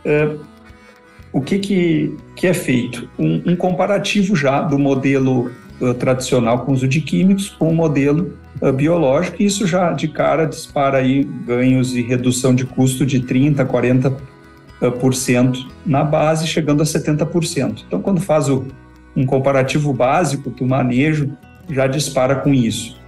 É, 0.05 0.35
o 1.31 1.41
que, 1.41 1.57
que, 1.57 2.17
que, 2.35 2.47
é 2.47 2.53
feito? 2.53 3.09
Um, 3.17 3.41
um 3.51 3.55
comparativo 3.55 4.35
já 4.35 4.61
do 4.61 4.77
modelo 4.77 5.51
uh, 5.81 5.93
tradicional 5.95 6.59
com 6.59 6.73
uso 6.73 6.87
de 6.87 7.01
químicos 7.01 7.49
com 7.49 7.69
o 7.69 7.75
modelo 7.75 8.37
uh, 8.61 8.71
biológico, 8.71 9.41
e 9.41 9.45
isso 9.45 9.65
já 9.65 9.91
de 9.93 10.07
cara 10.07 10.45
dispara 10.45 10.99
aí 10.99 11.23
ganhos 11.23 11.95
e 11.95 12.01
redução 12.01 12.53
de 12.53 12.65
custo 12.65 13.05
de 13.05 13.19
30%, 13.19 13.65
40% 13.65 14.17
uh, 14.81 14.91
por 14.91 15.15
cento 15.15 15.67
na 15.83 16.03
base, 16.03 16.45
chegando 16.45 16.83
a 16.83 16.85
70%. 16.85 17.83
Então, 17.87 17.99
quando 17.99 18.21
faz 18.21 18.47
o, 18.47 18.67
um 19.15 19.25
comparativo 19.25 19.91
básico 19.91 20.51
do 20.51 20.67
manejo, 20.67 21.35
já 21.69 21.87
dispara 21.87 22.35
com 22.35 22.53
isso. 22.53 23.02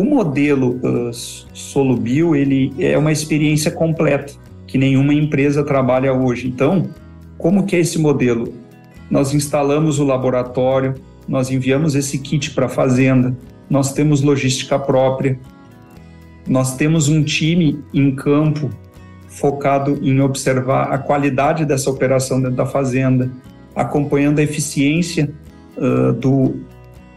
O 0.00 0.04
modelo 0.04 0.80
uh, 0.82 1.12
Solubio, 1.12 2.34
ele 2.34 2.72
é 2.78 2.96
uma 2.96 3.12
experiência 3.12 3.70
completa, 3.70 4.32
que 4.66 4.78
nenhuma 4.78 5.12
empresa 5.12 5.62
trabalha 5.62 6.10
hoje. 6.10 6.48
Então, 6.48 6.88
como 7.36 7.66
que 7.66 7.76
é 7.76 7.80
esse 7.80 7.98
modelo? 7.98 8.50
Nós 9.10 9.34
instalamos 9.34 9.98
o 9.98 10.04
laboratório, 10.04 10.94
nós 11.28 11.50
enviamos 11.50 11.94
esse 11.94 12.18
kit 12.18 12.52
para 12.52 12.64
a 12.64 12.68
fazenda, 12.70 13.36
nós 13.68 13.92
temos 13.92 14.22
logística 14.22 14.78
própria, 14.78 15.38
nós 16.48 16.76
temos 16.78 17.10
um 17.10 17.22
time 17.22 17.84
em 17.92 18.14
campo 18.14 18.70
focado 19.28 19.98
em 20.00 20.18
observar 20.22 20.94
a 20.94 20.96
qualidade 20.96 21.66
dessa 21.66 21.90
operação 21.90 22.40
dentro 22.40 22.56
da 22.56 22.64
fazenda, 22.64 23.30
acompanhando 23.76 24.38
a 24.38 24.42
eficiência 24.42 25.30
uh, 25.76 26.14
do, 26.14 26.54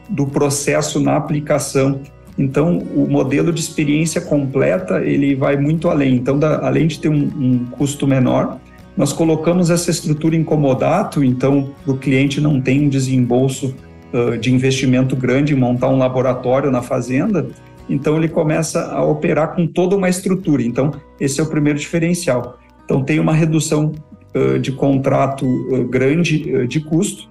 do 0.10 0.28
processo 0.28 1.00
na 1.00 1.16
aplicação 1.16 2.02
Então, 2.38 2.80
o 2.80 3.08
modelo 3.08 3.52
de 3.52 3.60
experiência 3.60 4.20
completa, 4.20 5.02
ele 5.02 5.36
vai 5.36 5.56
muito 5.56 5.90
além. 5.90 6.16
Então, 6.16 6.38
da, 6.40 6.66
além 6.66 6.88
de 6.88 7.00
ter 7.00 7.10
um, 7.10 7.24
um, 7.24 7.66
custo 7.66 8.08
menor, 8.08 8.60
nós 8.98 9.14
colocamos 9.14 9.70
essa 9.70 9.92
estrutura 9.92 10.36
em 10.36 10.44
comodato, 10.44 11.24
então 11.24 11.72
o 11.86 11.96
cliente 11.96 12.42
não 12.42 12.60
tem 12.60 12.86
um 12.86 12.90
desembolso 12.90 13.76
uh, 14.14 14.38
de 14.38 14.54
investimento 14.54 15.16
grande 15.16 15.54
em 15.54 15.56
montar 15.56 15.90
um 15.90 15.98
laboratório 15.98 16.72
na 16.72 16.82
fazenda, 16.82 17.48
então 17.90 18.18
ele 18.18 18.30
começa 18.30 18.92
a 18.92 19.04
operar 19.04 19.56
com 19.56 19.68
toda 19.68 19.96
uma 19.96 20.10
estrutura. 20.10 20.64
Então, 20.64 20.92
esse 21.20 21.40
é 21.40 21.44
o 21.44 21.48
primeiro 21.48 21.78
diferencial. 21.78 22.58
Então, 22.86 23.04
tem 23.04 23.20
uma 23.20 23.34
redução 23.34 23.94
uh, 24.36 24.58
de 24.60 24.72
contrato 24.72 25.46
uh, 25.46 25.88
grande 25.88 26.68
de 26.68 26.80
custo. 26.80 27.30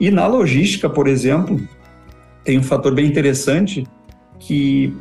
E 0.00 0.10
na 0.10 0.26
logística, 0.26 0.88
por 0.88 1.06
exemplo, 1.06 1.60
tem 2.44 2.58
um 2.58 2.62
fator 2.62 2.94
bem 2.94 3.06
interessante 3.06 3.84
que, 4.38 4.94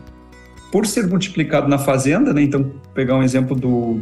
por 0.71 0.85
ser 0.85 1.07
multiplicado 1.07 1.67
na 1.67 1.77
fazenda, 1.77 2.33
né, 2.33 2.41
então, 2.41 2.71
pegar 2.93 3.15
um 3.15 3.23
exemplo 3.23 3.55
do, 3.55 3.99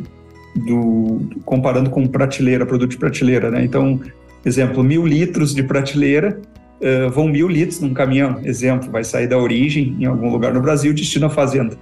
do 0.66 1.30
comparando 1.44 1.90
com 1.90 2.08
prateleira, 2.08 2.66
produto 2.66 2.92
de 2.92 2.98
prateleira, 2.98 3.52
né? 3.52 3.64
Então, 3.64 4.00
exemplo, 4.46 4.84
mil 4.84 5.06
litros 5.06 5.54
de 5.54 5.64
prateleira 5.64 6.42
uh, 6.82 7.10
vão 7.12 7.28
mil 7.28 7.48
litros 7.48 7.80
num 7.82 7.94
caminhão, 7.94 8.40
exemplo, 8.44 8.90
vai 8.92 9.04
sair 9.04 9.28
da 9.28 9.38
origem 9.38 9.96
em 10.00 10.06
algum 10.06 10.30
lugar 10.30 10.54
no 10.54 10.62
Brasil, 10.62 10.94
destino 10.94 11.26
à 11.26 11.30
fazenda. 11.30 11.78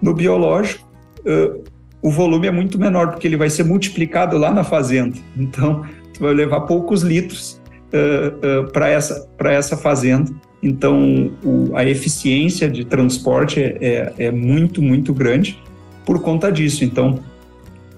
No 0.00 0.14
biológico, 0.14 0.88
uh, 1.20 1.62
o 2.02 2.10
volume 2.10 2.46
é 2.46 2.50
muito 2.50 2.78
menor, 2.78 3.10
porque 3.10 3.26
ele 3.26 3.36
vai 3.36 3.50
ser 3.50 3.64
multiplicado 3.64 4.38
lá 4.38 4.52
na 4.52 4.62
fazenda. 4.62 5.16
Então, 5.36 5.82
tu 6.14 6.20
vai 6.20 6.32
levar 6.32 6.60
poucos 6.62 7.02
litros 7.02 7.60
uh, 7.92 8.62
uh, 8.62 8.72
para 8.72 8.88
essa, 8.88 9.28
essa 9.40 9.76
fazenda. 9.76 10.30
Então, 10.66 11.30
o, 11.44 11.76
a 11.76 11.84
eficiência 11.84 12.68
de 12.68 12.84
transporte 12.84 13.60
é, 13.60 14.12
é, 14.18 14.30
muito, 14.32 14.82
muito 14.82 15.14
grande 15.14 15.56
por 16.04 16.20
conta 16.20 16.50
disso. 16.50 16.84
Então, 16.84 17.20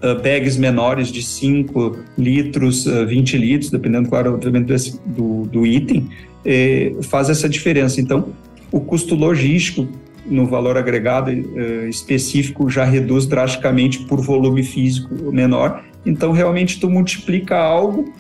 uh, 0.02 0.14
bags 0.22 0.58
menores 0.58 1.08
de 1.08 1.22
5 1.22 1.96
litros, 2.18 2.86
uh, 2.86 3.06
20 3.06 3.38
litros, 3.38 3.70
dependendo, 3.70 4.10
claro, 4.10 4.34
obviamente, 4.34 5.00
do, 5.06 5.44
do 5.46 5.66
item, 5.66 6.08
eh, 6.44 6.92
faz 7.02 7.30
essa 7.30 7.48
diferença. 7.48 8.00
Então, 8.00 8.28
o 8.70 8.80
custo 8.80 9.14
logístico 9.14 9.88
no 10.26 10.46
valor 10.46 10.76
agregado 10.76 11.30
uh, 11.30 11.88
específico 11.88 12.68
já 12.68 12.84
reduz 12.84 13.24
drasticamente 13.24 14.00
por 14.00 14.20
volume 14.20 14.62
físico 14.62 15.32
menor. 15.32 15.82
Então, 16.04 16.32
realmente, 16.32 16.78
tu 16.78 16.90
multiplica 16.90 17.56
algo 17.56 18.12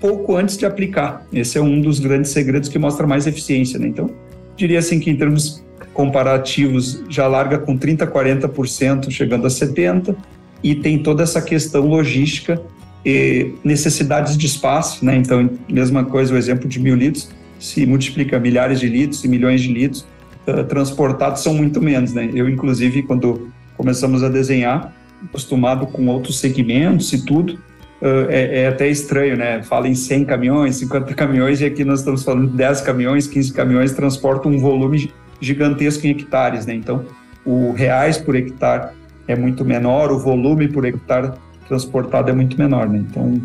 pouco 0.00 0.36
antes 0.36 0.56
de 0.56 0.66
aplicar. 0.66 1.26
Esse 1.32 1.58
é 1.58 1.60
um 1.60 1.80
dos 1.80 1.98
grandes 1.98 2.30
segredos 2.30 2.68
que 2.68 2.78
mostra 2.78 3.06
mais 3.06 3.26
eficiência. 3.26 3.78
Né? 3.78 3.88
Então, 3.88 4.10
diria 4.56 4.78
assim 4.78 5.00
que 5.00 5.10
em 5.10 5.16
termos 5.16 5.64
comparativos 5.92 7.04
já 7.08 7.26
larga 7.26 7.58
com 7.58 7.78
30%, 7.78 8.10
40%, 8.10 9.10
chegando 9.10 9.46
a 9.46 9.50
70%, 9.50 10.16
e 10.62 10.74
tem 10.74 11.02
toda 11.02 11.22
essa 11.22 11.42
questão 11.42 11.86
logística 11.86 12.60
e 13.04 13.52
necessidades 13.64 14.36
de 14.36 14.46
espaço, 14.46 15.04
né? 15.04 15.16
Então, 15.16 15.50
mesma 15.68 16.04
coisa, 16.04 16.32
o 16.32 16.36
exemplo 16.36 16.68
de 16.68 16.78
mil 16.78 16.94
litros, 16.94 17.28
se 17.58 17.84
multiplica 17.84 18.38
milhares 18.38 18.78
de 18.78 18.88
litros 18.88 19.24
e 19.24 19.28
milhões 19.28 19.60
de 19.60 19.72
litros, 19.72 20.06
uh, 20.46 20.62
transportados 20.64 21.42
são 21.42 21.52
muito 21.52 21.82
menos, 21.82 22.12
né? 22.12 22.30
Eu, 22.32 22.48
inclusive, 22.48 23.02
quando 23.02 23.50
começamos 23.76 24.22
a 24.22 24.28
desenhar, 24.28 24.94
acostumado 25.24 25.86
com 25.86 26.06
outros 26.06 26.38
segmentos 26.38 27.12
e 27.12 27.24
tudo, 27.24 27.58
é, 28.02 28.62
é, 28.62 28.68
até 28.68 28.88
estranho, 28.88 29.36
né? 29.36 29.62
Fala 29.62 29.88
em 29.88 29.94
100 29.94 30.24
caminhões, 30.24 30.76
50 30.76 31.14
caminhões, 31.14 31.60
e 31.60 31.64
aqui 31.64 31.84
nós 31.84 32.00
estamos 32.00 32.24
falando 32.24 32.50
de 32.50 32.56
10 32.56 32.80
caminhões, 32.80 33.26
15 33.28 33.52
caminhões, 33.52 33.92
transportam 33.92 34.50
um 34.50 34.58
volume 34.58 35.12
gigantesco 35.40 36.06
em 36.06 36.10
hectares, 36.10 36.66
né? 36.66 36.74
Então, 36.74 37.04
o 37.44 37.72
reais 37.72 38.18
por 38.18 38.34
hectare 38.34 38.90
é 39.28 39.36
muito 39.36 39.64
menor, 39.64 40.10
o 40.10 40.18
volume 40.18 40.68
por 40.68 40.84
hectare 40.84 41.32
transportado 41.68 42.30
é 42.30 42.32
muito 42.32 42.58
menor, 42.58 42.88
né? 42.88 43.04
Então, 43.08 43.40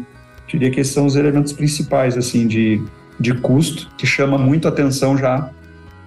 diria 0.47 0.71
que 0.71 0.79
esses 0.79 0.93
são 0.93 1.05
os 1.05 1.15
elementos 1.15 1.53
principais, 1.53 2.17
assim, 2.17 2.47
de, 2.47 2.81
de 3.19 3.33
custo, 3.35 3.87
que 3.97 4.07
chama 4.07 4.37
muito 4.37 4.67
atenção 4.67 5.17
já 5.17 5.51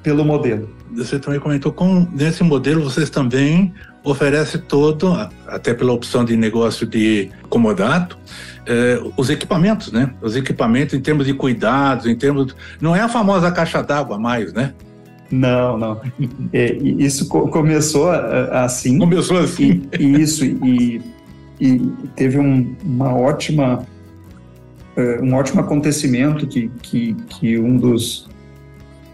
pelo 0.02 0.24
modelo. 0.24 0.68
Você 0.92 1.18
também 1.18 1.38
comentou 1.38 1.72
com 1.72 2.06
nesse 2.12 2.42
modelo 2.42 2.82
vocês 2.82 3.10
também 3.10 3.72
oferecem 4.02 4.60
todo, 4.60 5.12
até 5.46 5.74
pela 5.74 5.92
opção 5.92 6.24
de 6.24 6.36
negócio 6.36 6.86
de 6.86 7.30
comodato, 7.48 8.18
eh, 8.66 9.00
os 9.16 9.30
equipamentos, 9.30 9.92
né? 9.92 10.14
Os 10.22 10.36
equipamentos 10.36 10.94
em 10.94 11.00
termos 11.00 11.26
de 11.26 11.34
cuidados, 11.34 12.06
em 12.06 12.14
termos. 12.14 12.54
Não 12.80 12.94
é 12.94 13.00
a 13.00 13.08
famosa 13.08 13.50
caixa 13.50 13.82
d'água 13.82 14.18
mais, 14.18 14.52
né? 14.52 14.72
Não, 15.30 15.78
não. 15.78 16.00
É, 16.52 16.72
isso 16.74 17.28
começou 17.28 18.10
assim. 18.10 18.98
Começou 18.98 19.38
assim. 19.38 19.82
E, 19.98 20.04
e 20.04 20.20
isso, 20.20 20.44
e, 20.44 21.00
e 21.60 21.78
teve 22.16 22.38
um, 22.38 22.74
uma 22.82 23.14
ótima, 23.14 23.86
é, 24.96 25.20
um 25.20 25.34
ótimo 25.34 25.60
acontecimento 25.60 26.46
que, 26.46 26.68
que, 26.82 27.14
que 27.28 27.58
um 27.58 27.76
dos, 27.76 28.28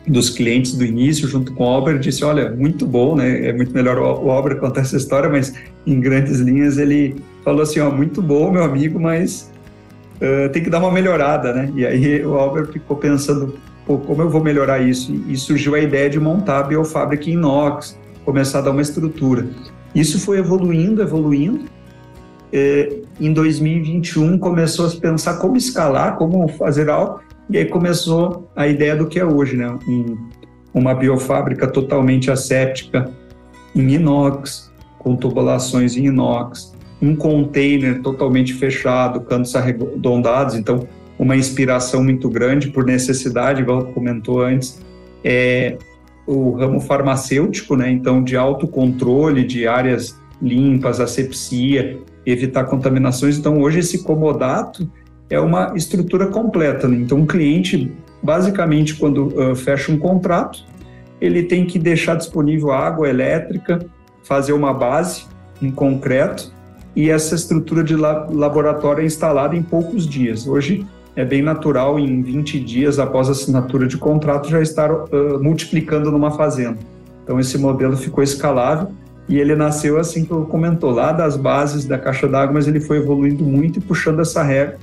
dos 0.06 0.30
clientes 0.30 0.74
do 0.74 0.84
início, 0.84 1.28
junto 1.28 1.52
com 1.52 1.64
o 1.64 1.68
Albert, 1.68 1.98
disse: 1.98 2.24
Olha, 2.24 2.50
muito 2.50 2.86
bom, 2.86 3.16
né? 3.16 3.48
É 3.48 3.52
muito 3.52 3.72
melhor 3.72 3.98
o 3.98 4.30
Albert 4.30 4.58
contar 4.58 4.82
essa 4.82 4.96
história, 4.96 5.28
mas 5.28 5.54
em 5.86 6.00
grandes 6.00 6.38
linhas 6.40 6.78
ele 6.78 7.16
falou 7.44 7.62
assim: 7.62 7.80
Ó, 7.80 7.90
muito 7.90 8.22
bom, 8.22 8.50
meu 8.50 8.62
amigo, 8.62 9.00
mas 9.00 9.50
uh, 10.16 10.48
tem 10.50 10.62
que 10.62 10.70
dar 10.70 10.78
uma 10.78 10.92
melhorada, 10.92 11.52
né? 11.52 11.72
E 11.74 11.84
aí 11.84 12.24
o 12.24 12.34
Albert 12.34 12.72
ficou 12.72 12.96
pensando: 12.96 13.54
pô, 13.86 13.98
como 13.98 14.22
eu 14.22 14.30
vou 14.30 14.42
melhorar 14.42 14.80
isso? 14.80 15.12
E 15.28 15.36
surgiu 15.36 15.74
a 15.74 15.80
ideia 15.80 16.08
de 16.08 16.20
montar 16.20 16.60
a 16.60 16.62
biofábrica 16.62 17.28
em 17.28 17.34
inox, 17.34 17.98
começar 18.24 18.58
a 18.58 18.62
dar 18.62 18.70
uma 18.70 18.82
estrutura. 18.82 19.46
Isso 19.94 20.20
foi 20.20 20.38
evoluindo, 20.38 21.02
evoluindo. 21.02 21.64
É, 22.52 23.00
em 23.20 23.32
2021 23.32 24.38
começou 24.38 24.86
a 24.86 24.90
pensar 24.90 25.38
como 25.38 25.56
escalar, 25.56 26.16
como 26.16 26.46
fazer 26.48 26.88
algo, 26.88 27.20
e 27.48 27.58
aí 27.58 27.64
começou 27.66 28.50
a 28.56 28.66
ideia 28.66 28.96
do 28.96 29.06
que 29.06 29.18
é 29.18 29.24
hoje, 29.24 29.56
né? 29.56 29.78
Um, 29.86 30.16
uma 30.74 30.94
biofábrica 30.94 31.66
totalmente 31.66 32.30
asséptica 32.30 33.10
em 33.74 33.94
inox, 33.94 34.72
com 34.98 35.16
tubulações 35.16 35.96
em 35.96 36.06
inox, 36.06 36.74
um 37.00 37.14
container 37.14 38.02
totalmente 38.02 38.52
fechado, 38.54 39.20
cantos 39.20 39.54
arredondados, 39.54 40.54
então 40.54 40.86
uma 41.18 41.36
inspiração 41.36 42.02
muito 42.02 42.28
grande 42.28 42.68
por 42.68 42.84
necessidade, 42.84 43.62
igual 43.62 43.86
comentou 43.86 44.42
antes, 44.42 44.82
é 45.24 45.78
o 46.26 46.50
ramo 46.50 46.80
farmacêutico, 46.80 47.76
né? 47.76 47.90
Então, 47.90 48.22
de 48.22 48.36
autocontrole 48.36 49.44
de 49.44 49.66
áreas 49.66 50.18
limpas, 50.42 51.00
asepsia, 51.00 51.98
evitar 52.24 52.64
contaminações. 52.64 53.38
Então, 53.38 53.60
hoje 53.60 53.78
esse 53.78 54.02
comodato 54.02 54.90
é 55.28 55.40
uma 55.40 55.72
estrutura 55.76 56.26
completa. 56.26 56.88
Né? 56.88 56.98
Então, 56.98 57.18
um 57.18 57.26
cliente, 57.26 57.92
basicamente, 58.22 58.94
quando 58.94 59.28
uh, 59.28 59.54
fecha 59.54 59.90
um 59.92 59.98
contrato, 59.98 60.64
ele 61.20 61.42
tem 61.42 61.64
que 61.66 61.78
deixar 61.78 62.16
disponível 62.16 62.72
água 62.72 63.08
elétrica, 63.08 63.78
fazer 64.22 64.52
uma 64.52 64.72
base 64.72 65.24
em 65.62 65.70
concreto 65.70 66.52
e 66.94 67.10
essa 67.10 67.34
estrutura 67.34 67.84
de 67.84 67.94
laboratório 67.94 69.02
é 69.02 69.06
instalada 69.06 69.54
em 69.54 69.62
poucos 69.62 70.06
dias. 70.06 70.46
Hoje, 70.46 70.86
é 71.14 71.24
bem 71.24 71.42
natural 71.42 71.98
em 71.98 72.22
20 72.22 72.60
dias 72.60 72.98
após 72.98 73.28
a 73.28 73.32
assinatura 73.32 73.86
de 73.86 73.96
contrato 73.96 74.50
já 74.50 74.60
estar 74.60 74.92
uh, 74.92 75.42
multiplicando 75.42 76.10
numa 76.10 76.30
fazenda. 76.30 76.78
Então 77.24 77.40
esse 77.40 77.58
modelo 77.58 77.96
ficou 77.96 78.22
escalável 78.22 78.92
e 79.28 79.38
ele 79.38 79.56
nasceu 79.56 79.98
assim 79.98 80.24
que 80.24 80.30
eu 80.30 80.44
comentou, 80.44 80.90
lá 80.90 81.12
das 81.12 81.36
bases 81.36 81.84
da 81.84 81.98
caixa 81.98 82.28
d'água, 82.28 82.54
mas 82.54 82.68
ele 82.68 82.80
foi 82.80 82.98
evoluindo 82.98 83.44
muito 83.44 83.78
e 83.78 83.82
puxando 83.82 84.20
essa 84.20 84.42
regra. 84.42 84.78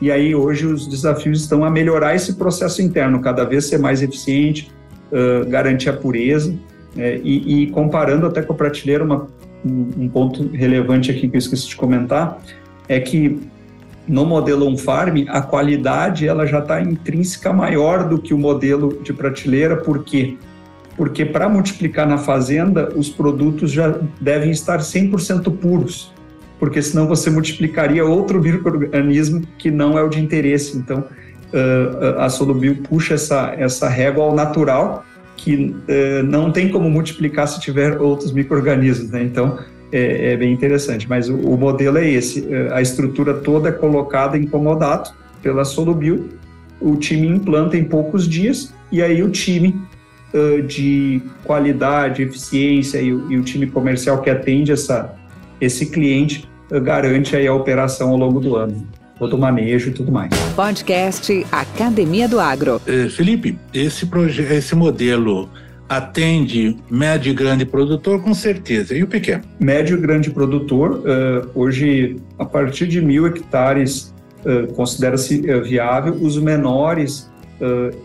E 0.00 0.10
aí 0.10 0.34
hoje 0.34 0.66
os 0.66 0.86
desafios 0.86 1.40
estão 1.40 1.64
a 1.64 1.70
melhorar 1.70 2.14
esse 2.14 2.34
processo 2.34 2.80
interno, 2.80 3.20
cada 3.20 3.44
vez 3.44 3.66
ser 3.66 3.78
mais 3.78 4.02
eficiente, 4.02 4.70
uh, 5.10 5.48
garantir 5.48 5.88
a 5.88 5.92
pureza 5.92 6.54
né? 6.94 7.18
e, 7.22 7.62
e, 7.62 7.66
comparando 7.70 8.26
até 8.26 8.42
com 8.42 8.52
a 8.52 8.56
prateleira, 8.56 9.04
uma, 9.04 9.26
um, 9.64 10.08
ponto 10.08 10.48
relevante 10.48 11.10
aqui 11.10 11.28
que 11.28 11.36
eu 11.36 11.38
esqueci 11.38 11.68
de 11.68 11.76
comentar, 11.76 12.38
é 12.88 13.00
que 13.00 13.40
no 14.06 14.24
modelo 14.24 14.66
on-farm, 14.66 15.26
a 15.28 15.42
qualidade 15.42 16.26
ela 16.26 16.46
já 16.46 16.60
está 16.60 16.80
intrínseca 16.80 17.52
maior 17.52 18.08
do 18.08 18.18
que 18.18 18.32
o 18.32 18.38
modelo 18.38 19.02
de 19.02 19.12
prateleira, 19.12 19.76
por 19.76 20.02
quê? 20.02 20.36
Porque 20.96 21.24
para 21.26 21.48
multiplicar 21.48 22.08
na 22.08 22.16
fazenda, 22.16 22.88
os 22.96 23.10
produtos 23.10 23.70
já 23.70 24.00
devem 24.20 24.50
estar 24.50 24.78
100% 24.78 25.54
puros, 25.58 26.12
porque 26.58 26.82
senão 26.82 27.06
você 27.06 27.30
multiplicaria 27.30 28.04
outro 28.04 28.40
microorganismo 28.40 29.42
que 29.58 29.70
não 29.70 29.98
é 29.98 30.02
o 30.02 30.08
de 30.08 30.20
interesse. 30.20 30.76
Então, 30.76 31.04
a 32.18 32.28
Solubio 32.28 32.76
puxa 32.76 33.14
essa, 33.14 33.54
essa 33.56 33.88
régua 33.88 34.24
ao 34.24 34.34
natural, 34.34 35.04
que 35.36 35.74
não 36.24 36.50
tem 36.50 36.68
como 36.68 36.90
multiplicar 36.90 37.48
se 37.48 37.60
tiver 37.60 38.00
outros 38.00 38.32
microorganismos. 38.32 39.10
Né? 39.10 39.22
Então, 39.22 39.58
é, 39.92 40.32
é 40.32 40.36
bem 40.36 40.52
interessante. 40.52 41.08
Mas 41.08 41.28
o, 41.28 41.36
o, 41.36 41.56
modelo 41.56 41.98
é 41.98 42.08
esse: 42.08 42.46
é, 42.52 42.72
a 42.72 42.80
estrutura 42.80 43.34
toda 43.34 43.68
é 43.68 43.72
colocada 43.72 44.36
em 44.36 44.46
comodato 44.46 45.14
pela 45.42 45.64
Solubio, 45.64 46.28
o 46.80 46.96
time 46.96 47.26
implanta 47.26 47.76
em 47.76 47.84
poucos 47.84 48.28
dias 48.28 48.72
e 48.90 49.02
aí 49.02 49.22
o 49.22 49.30
time 49.30 49.74
uh, 50.34 50.62
de 50.62 51.22
qualidade, 51.44 52.22
eficiência 52.22 52.98
e, 52.98 53.08
e, 53.08 53.36
o 53.36 53.42
time 53.42 53.66
comercial 53.66 54.20
que 54.20 54.30
atende 54.30 54.72
essa, 54.72 55.14
esse 55.60 55.86
cliente 55.86 56.47
garante 56.70 57.34
aí 57.36 57.46
a 57.46 57.54
operação 57.54 58.10
ao 58.10 58.16
longo 58.16 58.40
do 58.40 58.56
ano 58.56 58.86
todo 59.18 59.34
o 59.34 59.38
manejo 59.38 59.90
e 59.90 59.92
tudo 59.92 60.12
mais. 60.12 60.30
Podcast 60.54 61.44
Academia 61.50 62.28
do 62.28 62.38
Agro. 62.38 62.80
Eh, 62.86 63.08
Felipe, 63.08 63.58
esse, 63.74 64.08
esse 64.50 64.74
modelo 64.76 65.48
atende 65.88 66.76
médio 66.90 67.30
e 67.30 67.34
grande 67.34 67.64
produtor 67.64 68.22
com 68.22 68.34
certeza. 68.34 68.94
E 68.94 69.02
o 69.02 69.06
pequeno? 69.06 69.42
Médio 69.58 69.96
e 69.96 70.00
grande 70.00 70.30
produtor, 70.30 71.00
uh, 71.00 71.48
hoje, 71.54 72.16
a 72.38 72.44
partir 72.44 72.86
de 72.86 73.00
mil 73.00 73.26
hectares, 73.26 74.14
uh, 74.44 74.72
considera-se 74.74 75.40
uh, 75.50 75.62
viável. 75.62 76.14
Os 76.14 76.38
menores, 76.38 77.28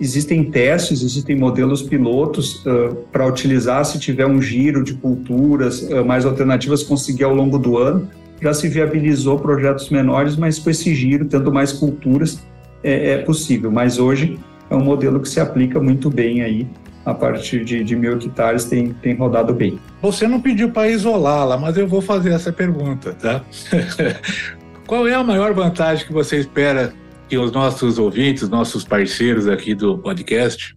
existem 0.01 0.43
testes, 0.45 1.03
existem 1.03 1.35
modelos 1.35 1.83
pilotos 1.83 2.63
para 3.11 3.27
utilizar 3.27 3.85
se 3.85 3.99
tiver 3.99 4.25
um 4.25 4.41
giro 4.41 4.83
de 4.83 4.95
culturas 4.95 5.87
mais 6.07 6.25
alternativas, 6.25 6.81
conseguir 6.81 7.25
ao 7.25 7.35
longo 7.35 7.59
do 7.59 7.77
ano. 7.77 8.09
Já 8.43 8.53
se 8.53 8.67
viabilizou 8.67 9.39
projetos 9.39 9.89
menores, 9.89 10.35
mas 10.35 10.59
com 10.59 10.69
esse 10.69 10.93
giro, 10.93 11.23
tendo 11.23 11.49
mais 11.49 11.71
culturas, 11.71 12.45
é, 12.83 13.11
é 13.11 13.17
possível. 13.19 13.71
Mas 13.71 13.97
hoje 13.97 14.37
é 14.69 14.75
um 14.75 14.83
modelo 14.83 15.21
que 15.21 15.29
se 15.29 15.39
aplica 15.39 15.79
muito 15.79 16.09
bem 16.09 16.41
aí 16.41 16.67
a 17.05 17.13
partir 17.13 17.63
de, 17.63 17.85
de 17.85 17.95
mil 17.95 18.17
hectares 18.17 18.65
tem, 18.65 18.91
tem 18.91 19.15
rodado 19.15 19.53
bem. 19.53 19.79
Você 20.01 20.27
não 20.27 20.41
pediu 20.41 20.71
para 20.71 20.89
isolá-la, 20.89 21.57
mas 21.57 21.77
eu 21.77 21.87
vou 21.87 22.01
fazer 22.01 22.31
essa 22.31 22.51
pergunta, 22.51 23.13
tá? 23.13 23.41
Qual 24.85 25.07
é 25.07 25.13
a 25.13 25.23
maior 25.23 25.53
vantagem 25.53 26.05
que 26.05 26.11
você 26.11 26.37
espera 26.37 26.93
que 27.29 27.37
os 27.37 27.49
nossos 27.53 27.97
ouvintes, 27.97 28.49
nossos 28.49 28.83
parceiros 28.83 29.47
aqui 29.47 29.73
do 29.73 29.97
podcast, 29.97 30.75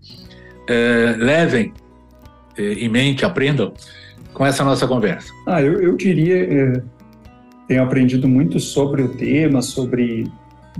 é, 0.68 1.16
levem 1.18 1.72
é, 2.56 2.74
em 2.74 2.88
mente, 2.88 3.24
aprendam 3.24 3.72
com 4.32 4.46
essa 4.46 4.62
nossa 4.62 4.86
conversa? 4.86 5.32
Ah, 5.48 5.60
eu, 5.60 5.80
eu 5.80 5.96
diria, 5.96 6.36
tenho 7.66 7.82
aprendido 7.82 8.28
muito 8.28 8.58
sobre 8.60 9.02
o 9.02 9.08
tema, 9.08 9.62
sobre 9.62 10.30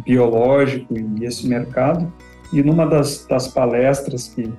biológico 0.05 0.95
e 0.97 1.25
esse 1.25 1.49
mercado, 1.49 2.13
e 2.53 2.63
numa 2.63 2.87
das, 2.87 3.27
das 3.29 3.49
palestras 3.49 4.29
que 4.29 4.53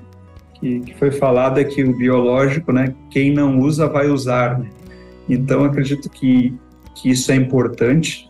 que, 0.59 0.79
que 0.81 0.93
foi 0.95 1.11
falado 1.11 1.59
é 1.59 1.63
que 1.63 1.83
o 1.83 1.95
biológico, 1.95 2.71
né, 2.71 2.93
quem 3.09 3.33
não 3.33 3.59
usa 3.59 3.87
vai 3.87 4.07
usar. 4.09 4.59
Né? 4.59 4.69
Então, 5.29 5.63
acredito 5.63 6.09
que, 6.09 6.53
que 6.95 7.09
isso 7.09 7.31
é 7.31 7.35
importante 7.35 8.29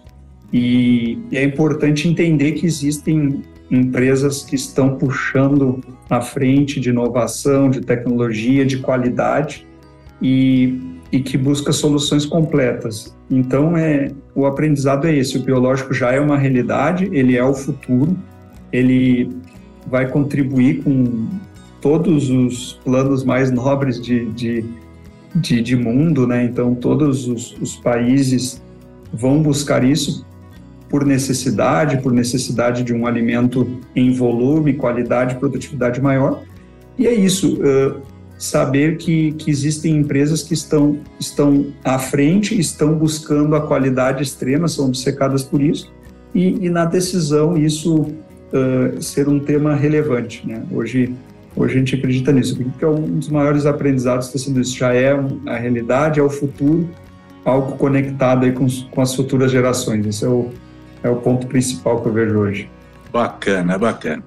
e, 0.52 1.20
e 1.32 1.38
é 1.38 1.44
importante 1.44 2.08
entender 2.08 2.54
que 2.54 2.66
existem 2.66 3.42
empresas 3.70 4.44
que 4.44 4.56
estão 4.56 4.96
puxando 4.96 5.82
à 6.10 6.22
frente 6.22 6.80
de 6.80 6.90
inovação, 6.90 7.70
de 7.70 7.82
tecnologia, 7.82 8.66
de 8.66 8.78
qualidade 8.78 9.67
e, 10.22 10.80
e 11.12 11.20
que 11.20 11.38
busca 11.38 11.72
soluções 11.72 12.26
completas. 12.26 13.16
Então, 13.30 13.78
é, 13.78 14.12
o 14.34 14.46
aprendizado 14.46 15.08
é 15.08 15.16
esse: 15.16 15.38
o 15.38 15.42
biológico 15.42 15.94
já 15.94 16.12
é 16.12 16.20
uma 16.20 16.38
realidade, 16.38 17.10
ele 17.12 17.38
é 17.38 17.44
o 17.44 17.54
futuro, 17.54 18.18
ele 18.72 19.30
vai 19.90 20.10
contribuir 20.10 20.84
com 20.84 21.28
todos 21.82 22.30
os 22.30 22.74
planos 22.84 23.24
mais 23.24 23.52
nobres 23.52 24.02
de, 24.02 24.26
de, 24.32 24.66
de, 25.36 25.62
de 25.62 25.76
mundo, 25.76 26.28
né? 26.28 26.44
Então, 26.44 26.76
todos 26.76 27.28
os, 27.28 27.56
os 27.62 27.76
países 27.78 28.62
vão 29.14 29.42
buscar 29.42 29.84
isso 29.84 30.26
por 30.90 31.06
necessidade, 31.06 31.98
por 32.02 32.12
necessidade 32.12 32.84
de 32.84 32.94
um 32.94 33.06
alimento 33.06 33.80
em 33.96 34.12
volume, 34.12 34.74
qualidade, 34.74 35.36
produtividade 35.36 36.02
maior. 36.02 36.44
E 36.98 37.06
é 37.06 37.14
isso, 37.14 37.60
saber 38.38 38.98
que, 38.98 39.32
que 39.34 39.50
existem 39.50 39.98
empresas 39.98 40.44
que 40.44 40.54
estão, 40.54 41.00
estão 41.20 41.68
à 41.84 41.98
frente, 41.98 42.60
estão 42.60 42.94
buscando 42.94 43.56
a 43.56 43.62
qualidade 43.62 44.22
extrema, 44.22 44.68
são 44.68 44.86
obcecadas 44.86 45.44
por 45.44 45.62
isso, 45.62 45.92
e, 46.34 46.66
e 46.66 46.70
na 46.70 46.86
decisão 46.86 47.58
isso 47.58 48.02
uh, 48.02 49.02
ser 49.02 49.28
um 49.28 49.40
tema 49.40 49.76
relevante. 49.76 50.46
Né? 50.46 50.64
Hoje, 50.72 51.16
Hoje 51.58 51.74
a 51.74 51.78
gente 51.80 51.96
acredita 51.96 52.32
nisso, 52.32 52.56
porque 52.56 52.86
é 52.86 52.88
um 52.88 53.18
dos 53.18 53.30
maiores 53.30 53.66
aprendizados 53.66 54.28
está 54.28 54.38
sendo 54.38 54.62
isso. 54.62 54.78
Já 54.78 54.94
é 54.94 55.12
a 55.48 55.58
realidade, 55.58 56.20
é 56.20 56.24
o 56.24 56.30
futuro, 56.30 56.88
algo 57.44 57.76
conectado 57.78 58.46
aí 58.46 58.52
com, 58.52 58.68
com 58.92 59.02
as 59.02 59.16
futuras 59.16 59.52
gerações. 59.52 60.06
Esse 60.06 60.24
é 60.24 60.28
o, 60.28 60.52
é 61.02 61.10
o 61.10 61.16
ponto 61.16 61.48
principal 61.48 62.00
que 62.00 62.10
eu 62.10 62.14
vejo 62.14 62.38
hoje. 62.38 62.70
Bacana, 63.12 63.76
bacana. 63.80 64.24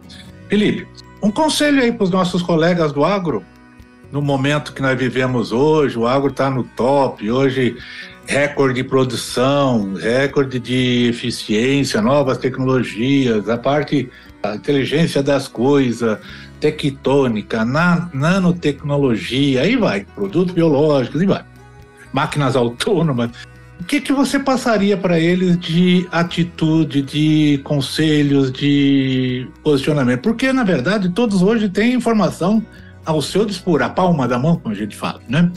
Felipe, 0.49 0.89
um 1.23 1.31
conselho 1.31 1.81
aí 1.81 1.93
para 1.93 2.03
os 2.03 2.11
nossos 2.11 2.43
colegas 2.43 2.93
do 2.93 3.05
agro, 3.05 3.45
no 4.13 4.21
momento 4.21 4.73
que 4.73 4.83
nós 4.83 4.99
vivemos 4.99 5.53
hoje, 5.53 5.99
o 5.99 6.07
agro 6.07 6.31
está 6.31 6.51
no 6.51 6.65
top, 6.65 7.31
hoje 7.31 7.77
recorde 8.27 8.75
de 8.75 8.85
produção, 8.85 9.95
recorde 9.95 10.59
de 10.59 11.09
eficiência, 11.09 12.01
novas 12.01 12.39
tecnologias, 12.39 13.49
a 13.49 13.57
parte, 13.57 14.09
a 14.43 14.55
inteligência 14.55 15.23
das 15.23 15.49
coisas, 15.49 16.19
tectônica, 16.61 17.65
na, 17.65 18.09
nanotecnologia, 18.13 19.63
aí 19.63 19.77
vai, 19.77 20.07
produtos 20.15 20.55
biológicos, 20.55 21.23
e 21.23 21.27
vai. 21.27 21.45
Máquinas 22.13 22.57
autônomas. 22.57 23.31
O 23.81 23.85
que, 23.85 24.01
que 24.01 24.13
você 24.13 24.39
passaria 24.39 24.97
para 24.97 25.19
eles 25.19 25.59
de 25.59 26.07
atitude, 26.13 27.03
de 27.03 27.61
conselhos, 27.65 28.53
de 28.53 29.49
posicionamento? 29.63 30.21
Porque, 30.21 30.53
na 30.53 30.65
verdade, 30.65 31.09
todos 31.09 31.43
hoje 31.43 31.69
têm 31.69 31.95
informação 31.95 32.65
ao 33.05 33.23
seu 33.23 33.45
dispor, 33.45 33.83
a 33.83 33.89
palma 33.89 34.29
da 34.29 34.39
mão, 34.39 34.57
como 34.57 34.75
a 34.75 34.79
gente 34.79 34.97
fala, 34.97 35.21
né? 35.29 35.51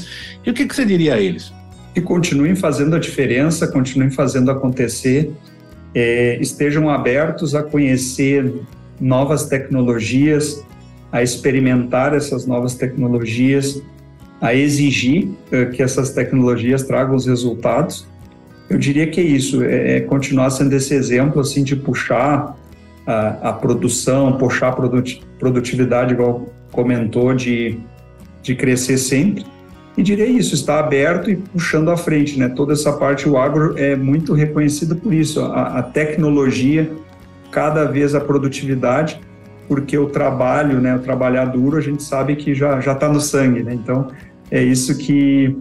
E 0.45 0.49
o 0.49 0.53
que, 0.53 0.65
que 0.65 0.75
você 0.75 0.85
diria 0.85 1.15
a 1.15 1.19
eles? 1.19 1.53
Que 1.93 2.01
continuem 2.01 2.55
fazendo 2.55 2.95
a 2.95 2.99
diferença, 2.99 3.67
continuem 3.67 4.09
fazendo 4.09 4.49
acontecer, 4.49 5.31
é, 5.93 6.37
estejam 6.41 6.89
abertos 6.89 7.53
a 7.53 7.61
conhecer 7.61 8.51
novas 8.99 9.45
tecnologias, 9.45 10.63
a 11.11 11.21
experimentar 11.21 12.15
essas 12.15 12.45
novas 12.47 12.73
tecnologias, 12.75 13.81
a 14.41 14.53
exigir 14.53 15.27
uh, 15.27 15.69
que 15.71 15.83
essas 15.83 16.09
tecnologias 16.09 16.83
tragam 16.83 17.15
os 17.15 17.25
resultados. 17.25 18.07
Eu 18.69 18.77
diria 18.77 19.07
que 19.07 19.21
é 19.21 19.23
isso, 19.23 19.63
é, 19.63 19.97
é 19.97 19.99
continuar 20.01 20.49
sendo 20.49 20.73
esse 20.73 20.93
exemplo 20.93 21.39
assim 21.39 21.63
de 21.63 21.75
puxar 21.75 22.57
a, 23.05 23.49
a 23.49 23.53
produção, 23.53 24.37
puxar 24.37 24.69
a 24.69 25.03
produtividade, 25.39 26.13
igual 26.13 26.49
comentou, 26.73 27.33
de, 27.33 27.79
de 28.41 28.53
crescer 28.53 28.97
sempre. 28.97 29.45
E 29.95 30.03
diria 30.03 30.25
isso, 30.25 30.53
está 30.53 30.79
aberto 30.79 31.29
e 31.29 31.37
puxando 31.37 31.89
à 31.89 31.95
frente, 31.95 32.37
né? 32.37 32.49
Toda 32.49 32.73
essa 32.73 32.91
parte, 32.91 33.29
o 33.29 33.37
agro 33.37 33.77
é 33.77 33.95
muito 33.95 34.33
reconhecido 34.33 34.95
por 34.95 35.13
isso, 35.13 35.39
a, 35.39 35.79
a 35.79 35.83
tecnologia, 35.83 36.91
cada 37.51 37.85
vez 37.85 38.13
a 38.13 38.19
produtividade 38.19 39.21
porque 39.67 39.97
o 39.97 40.07
trabalho, 40.07 40.79
né, 40.79 40.95
o 40.95 40.99
trabalhar 40.99 41.45
duro, 41.45 41.77
a 41.77 41.81
gente 41.81 42.03
sabe 42.03 42.35
que 42.35 42.53
já 42.53 42.79
está 42.79 43.09
no 43.09 43.19
sangue, 43.19 43.63
né? 43.63 43.73
Então 43.73 44.07
é 44.51 44.61
isso 44.63 44.97
que 44.97 45.55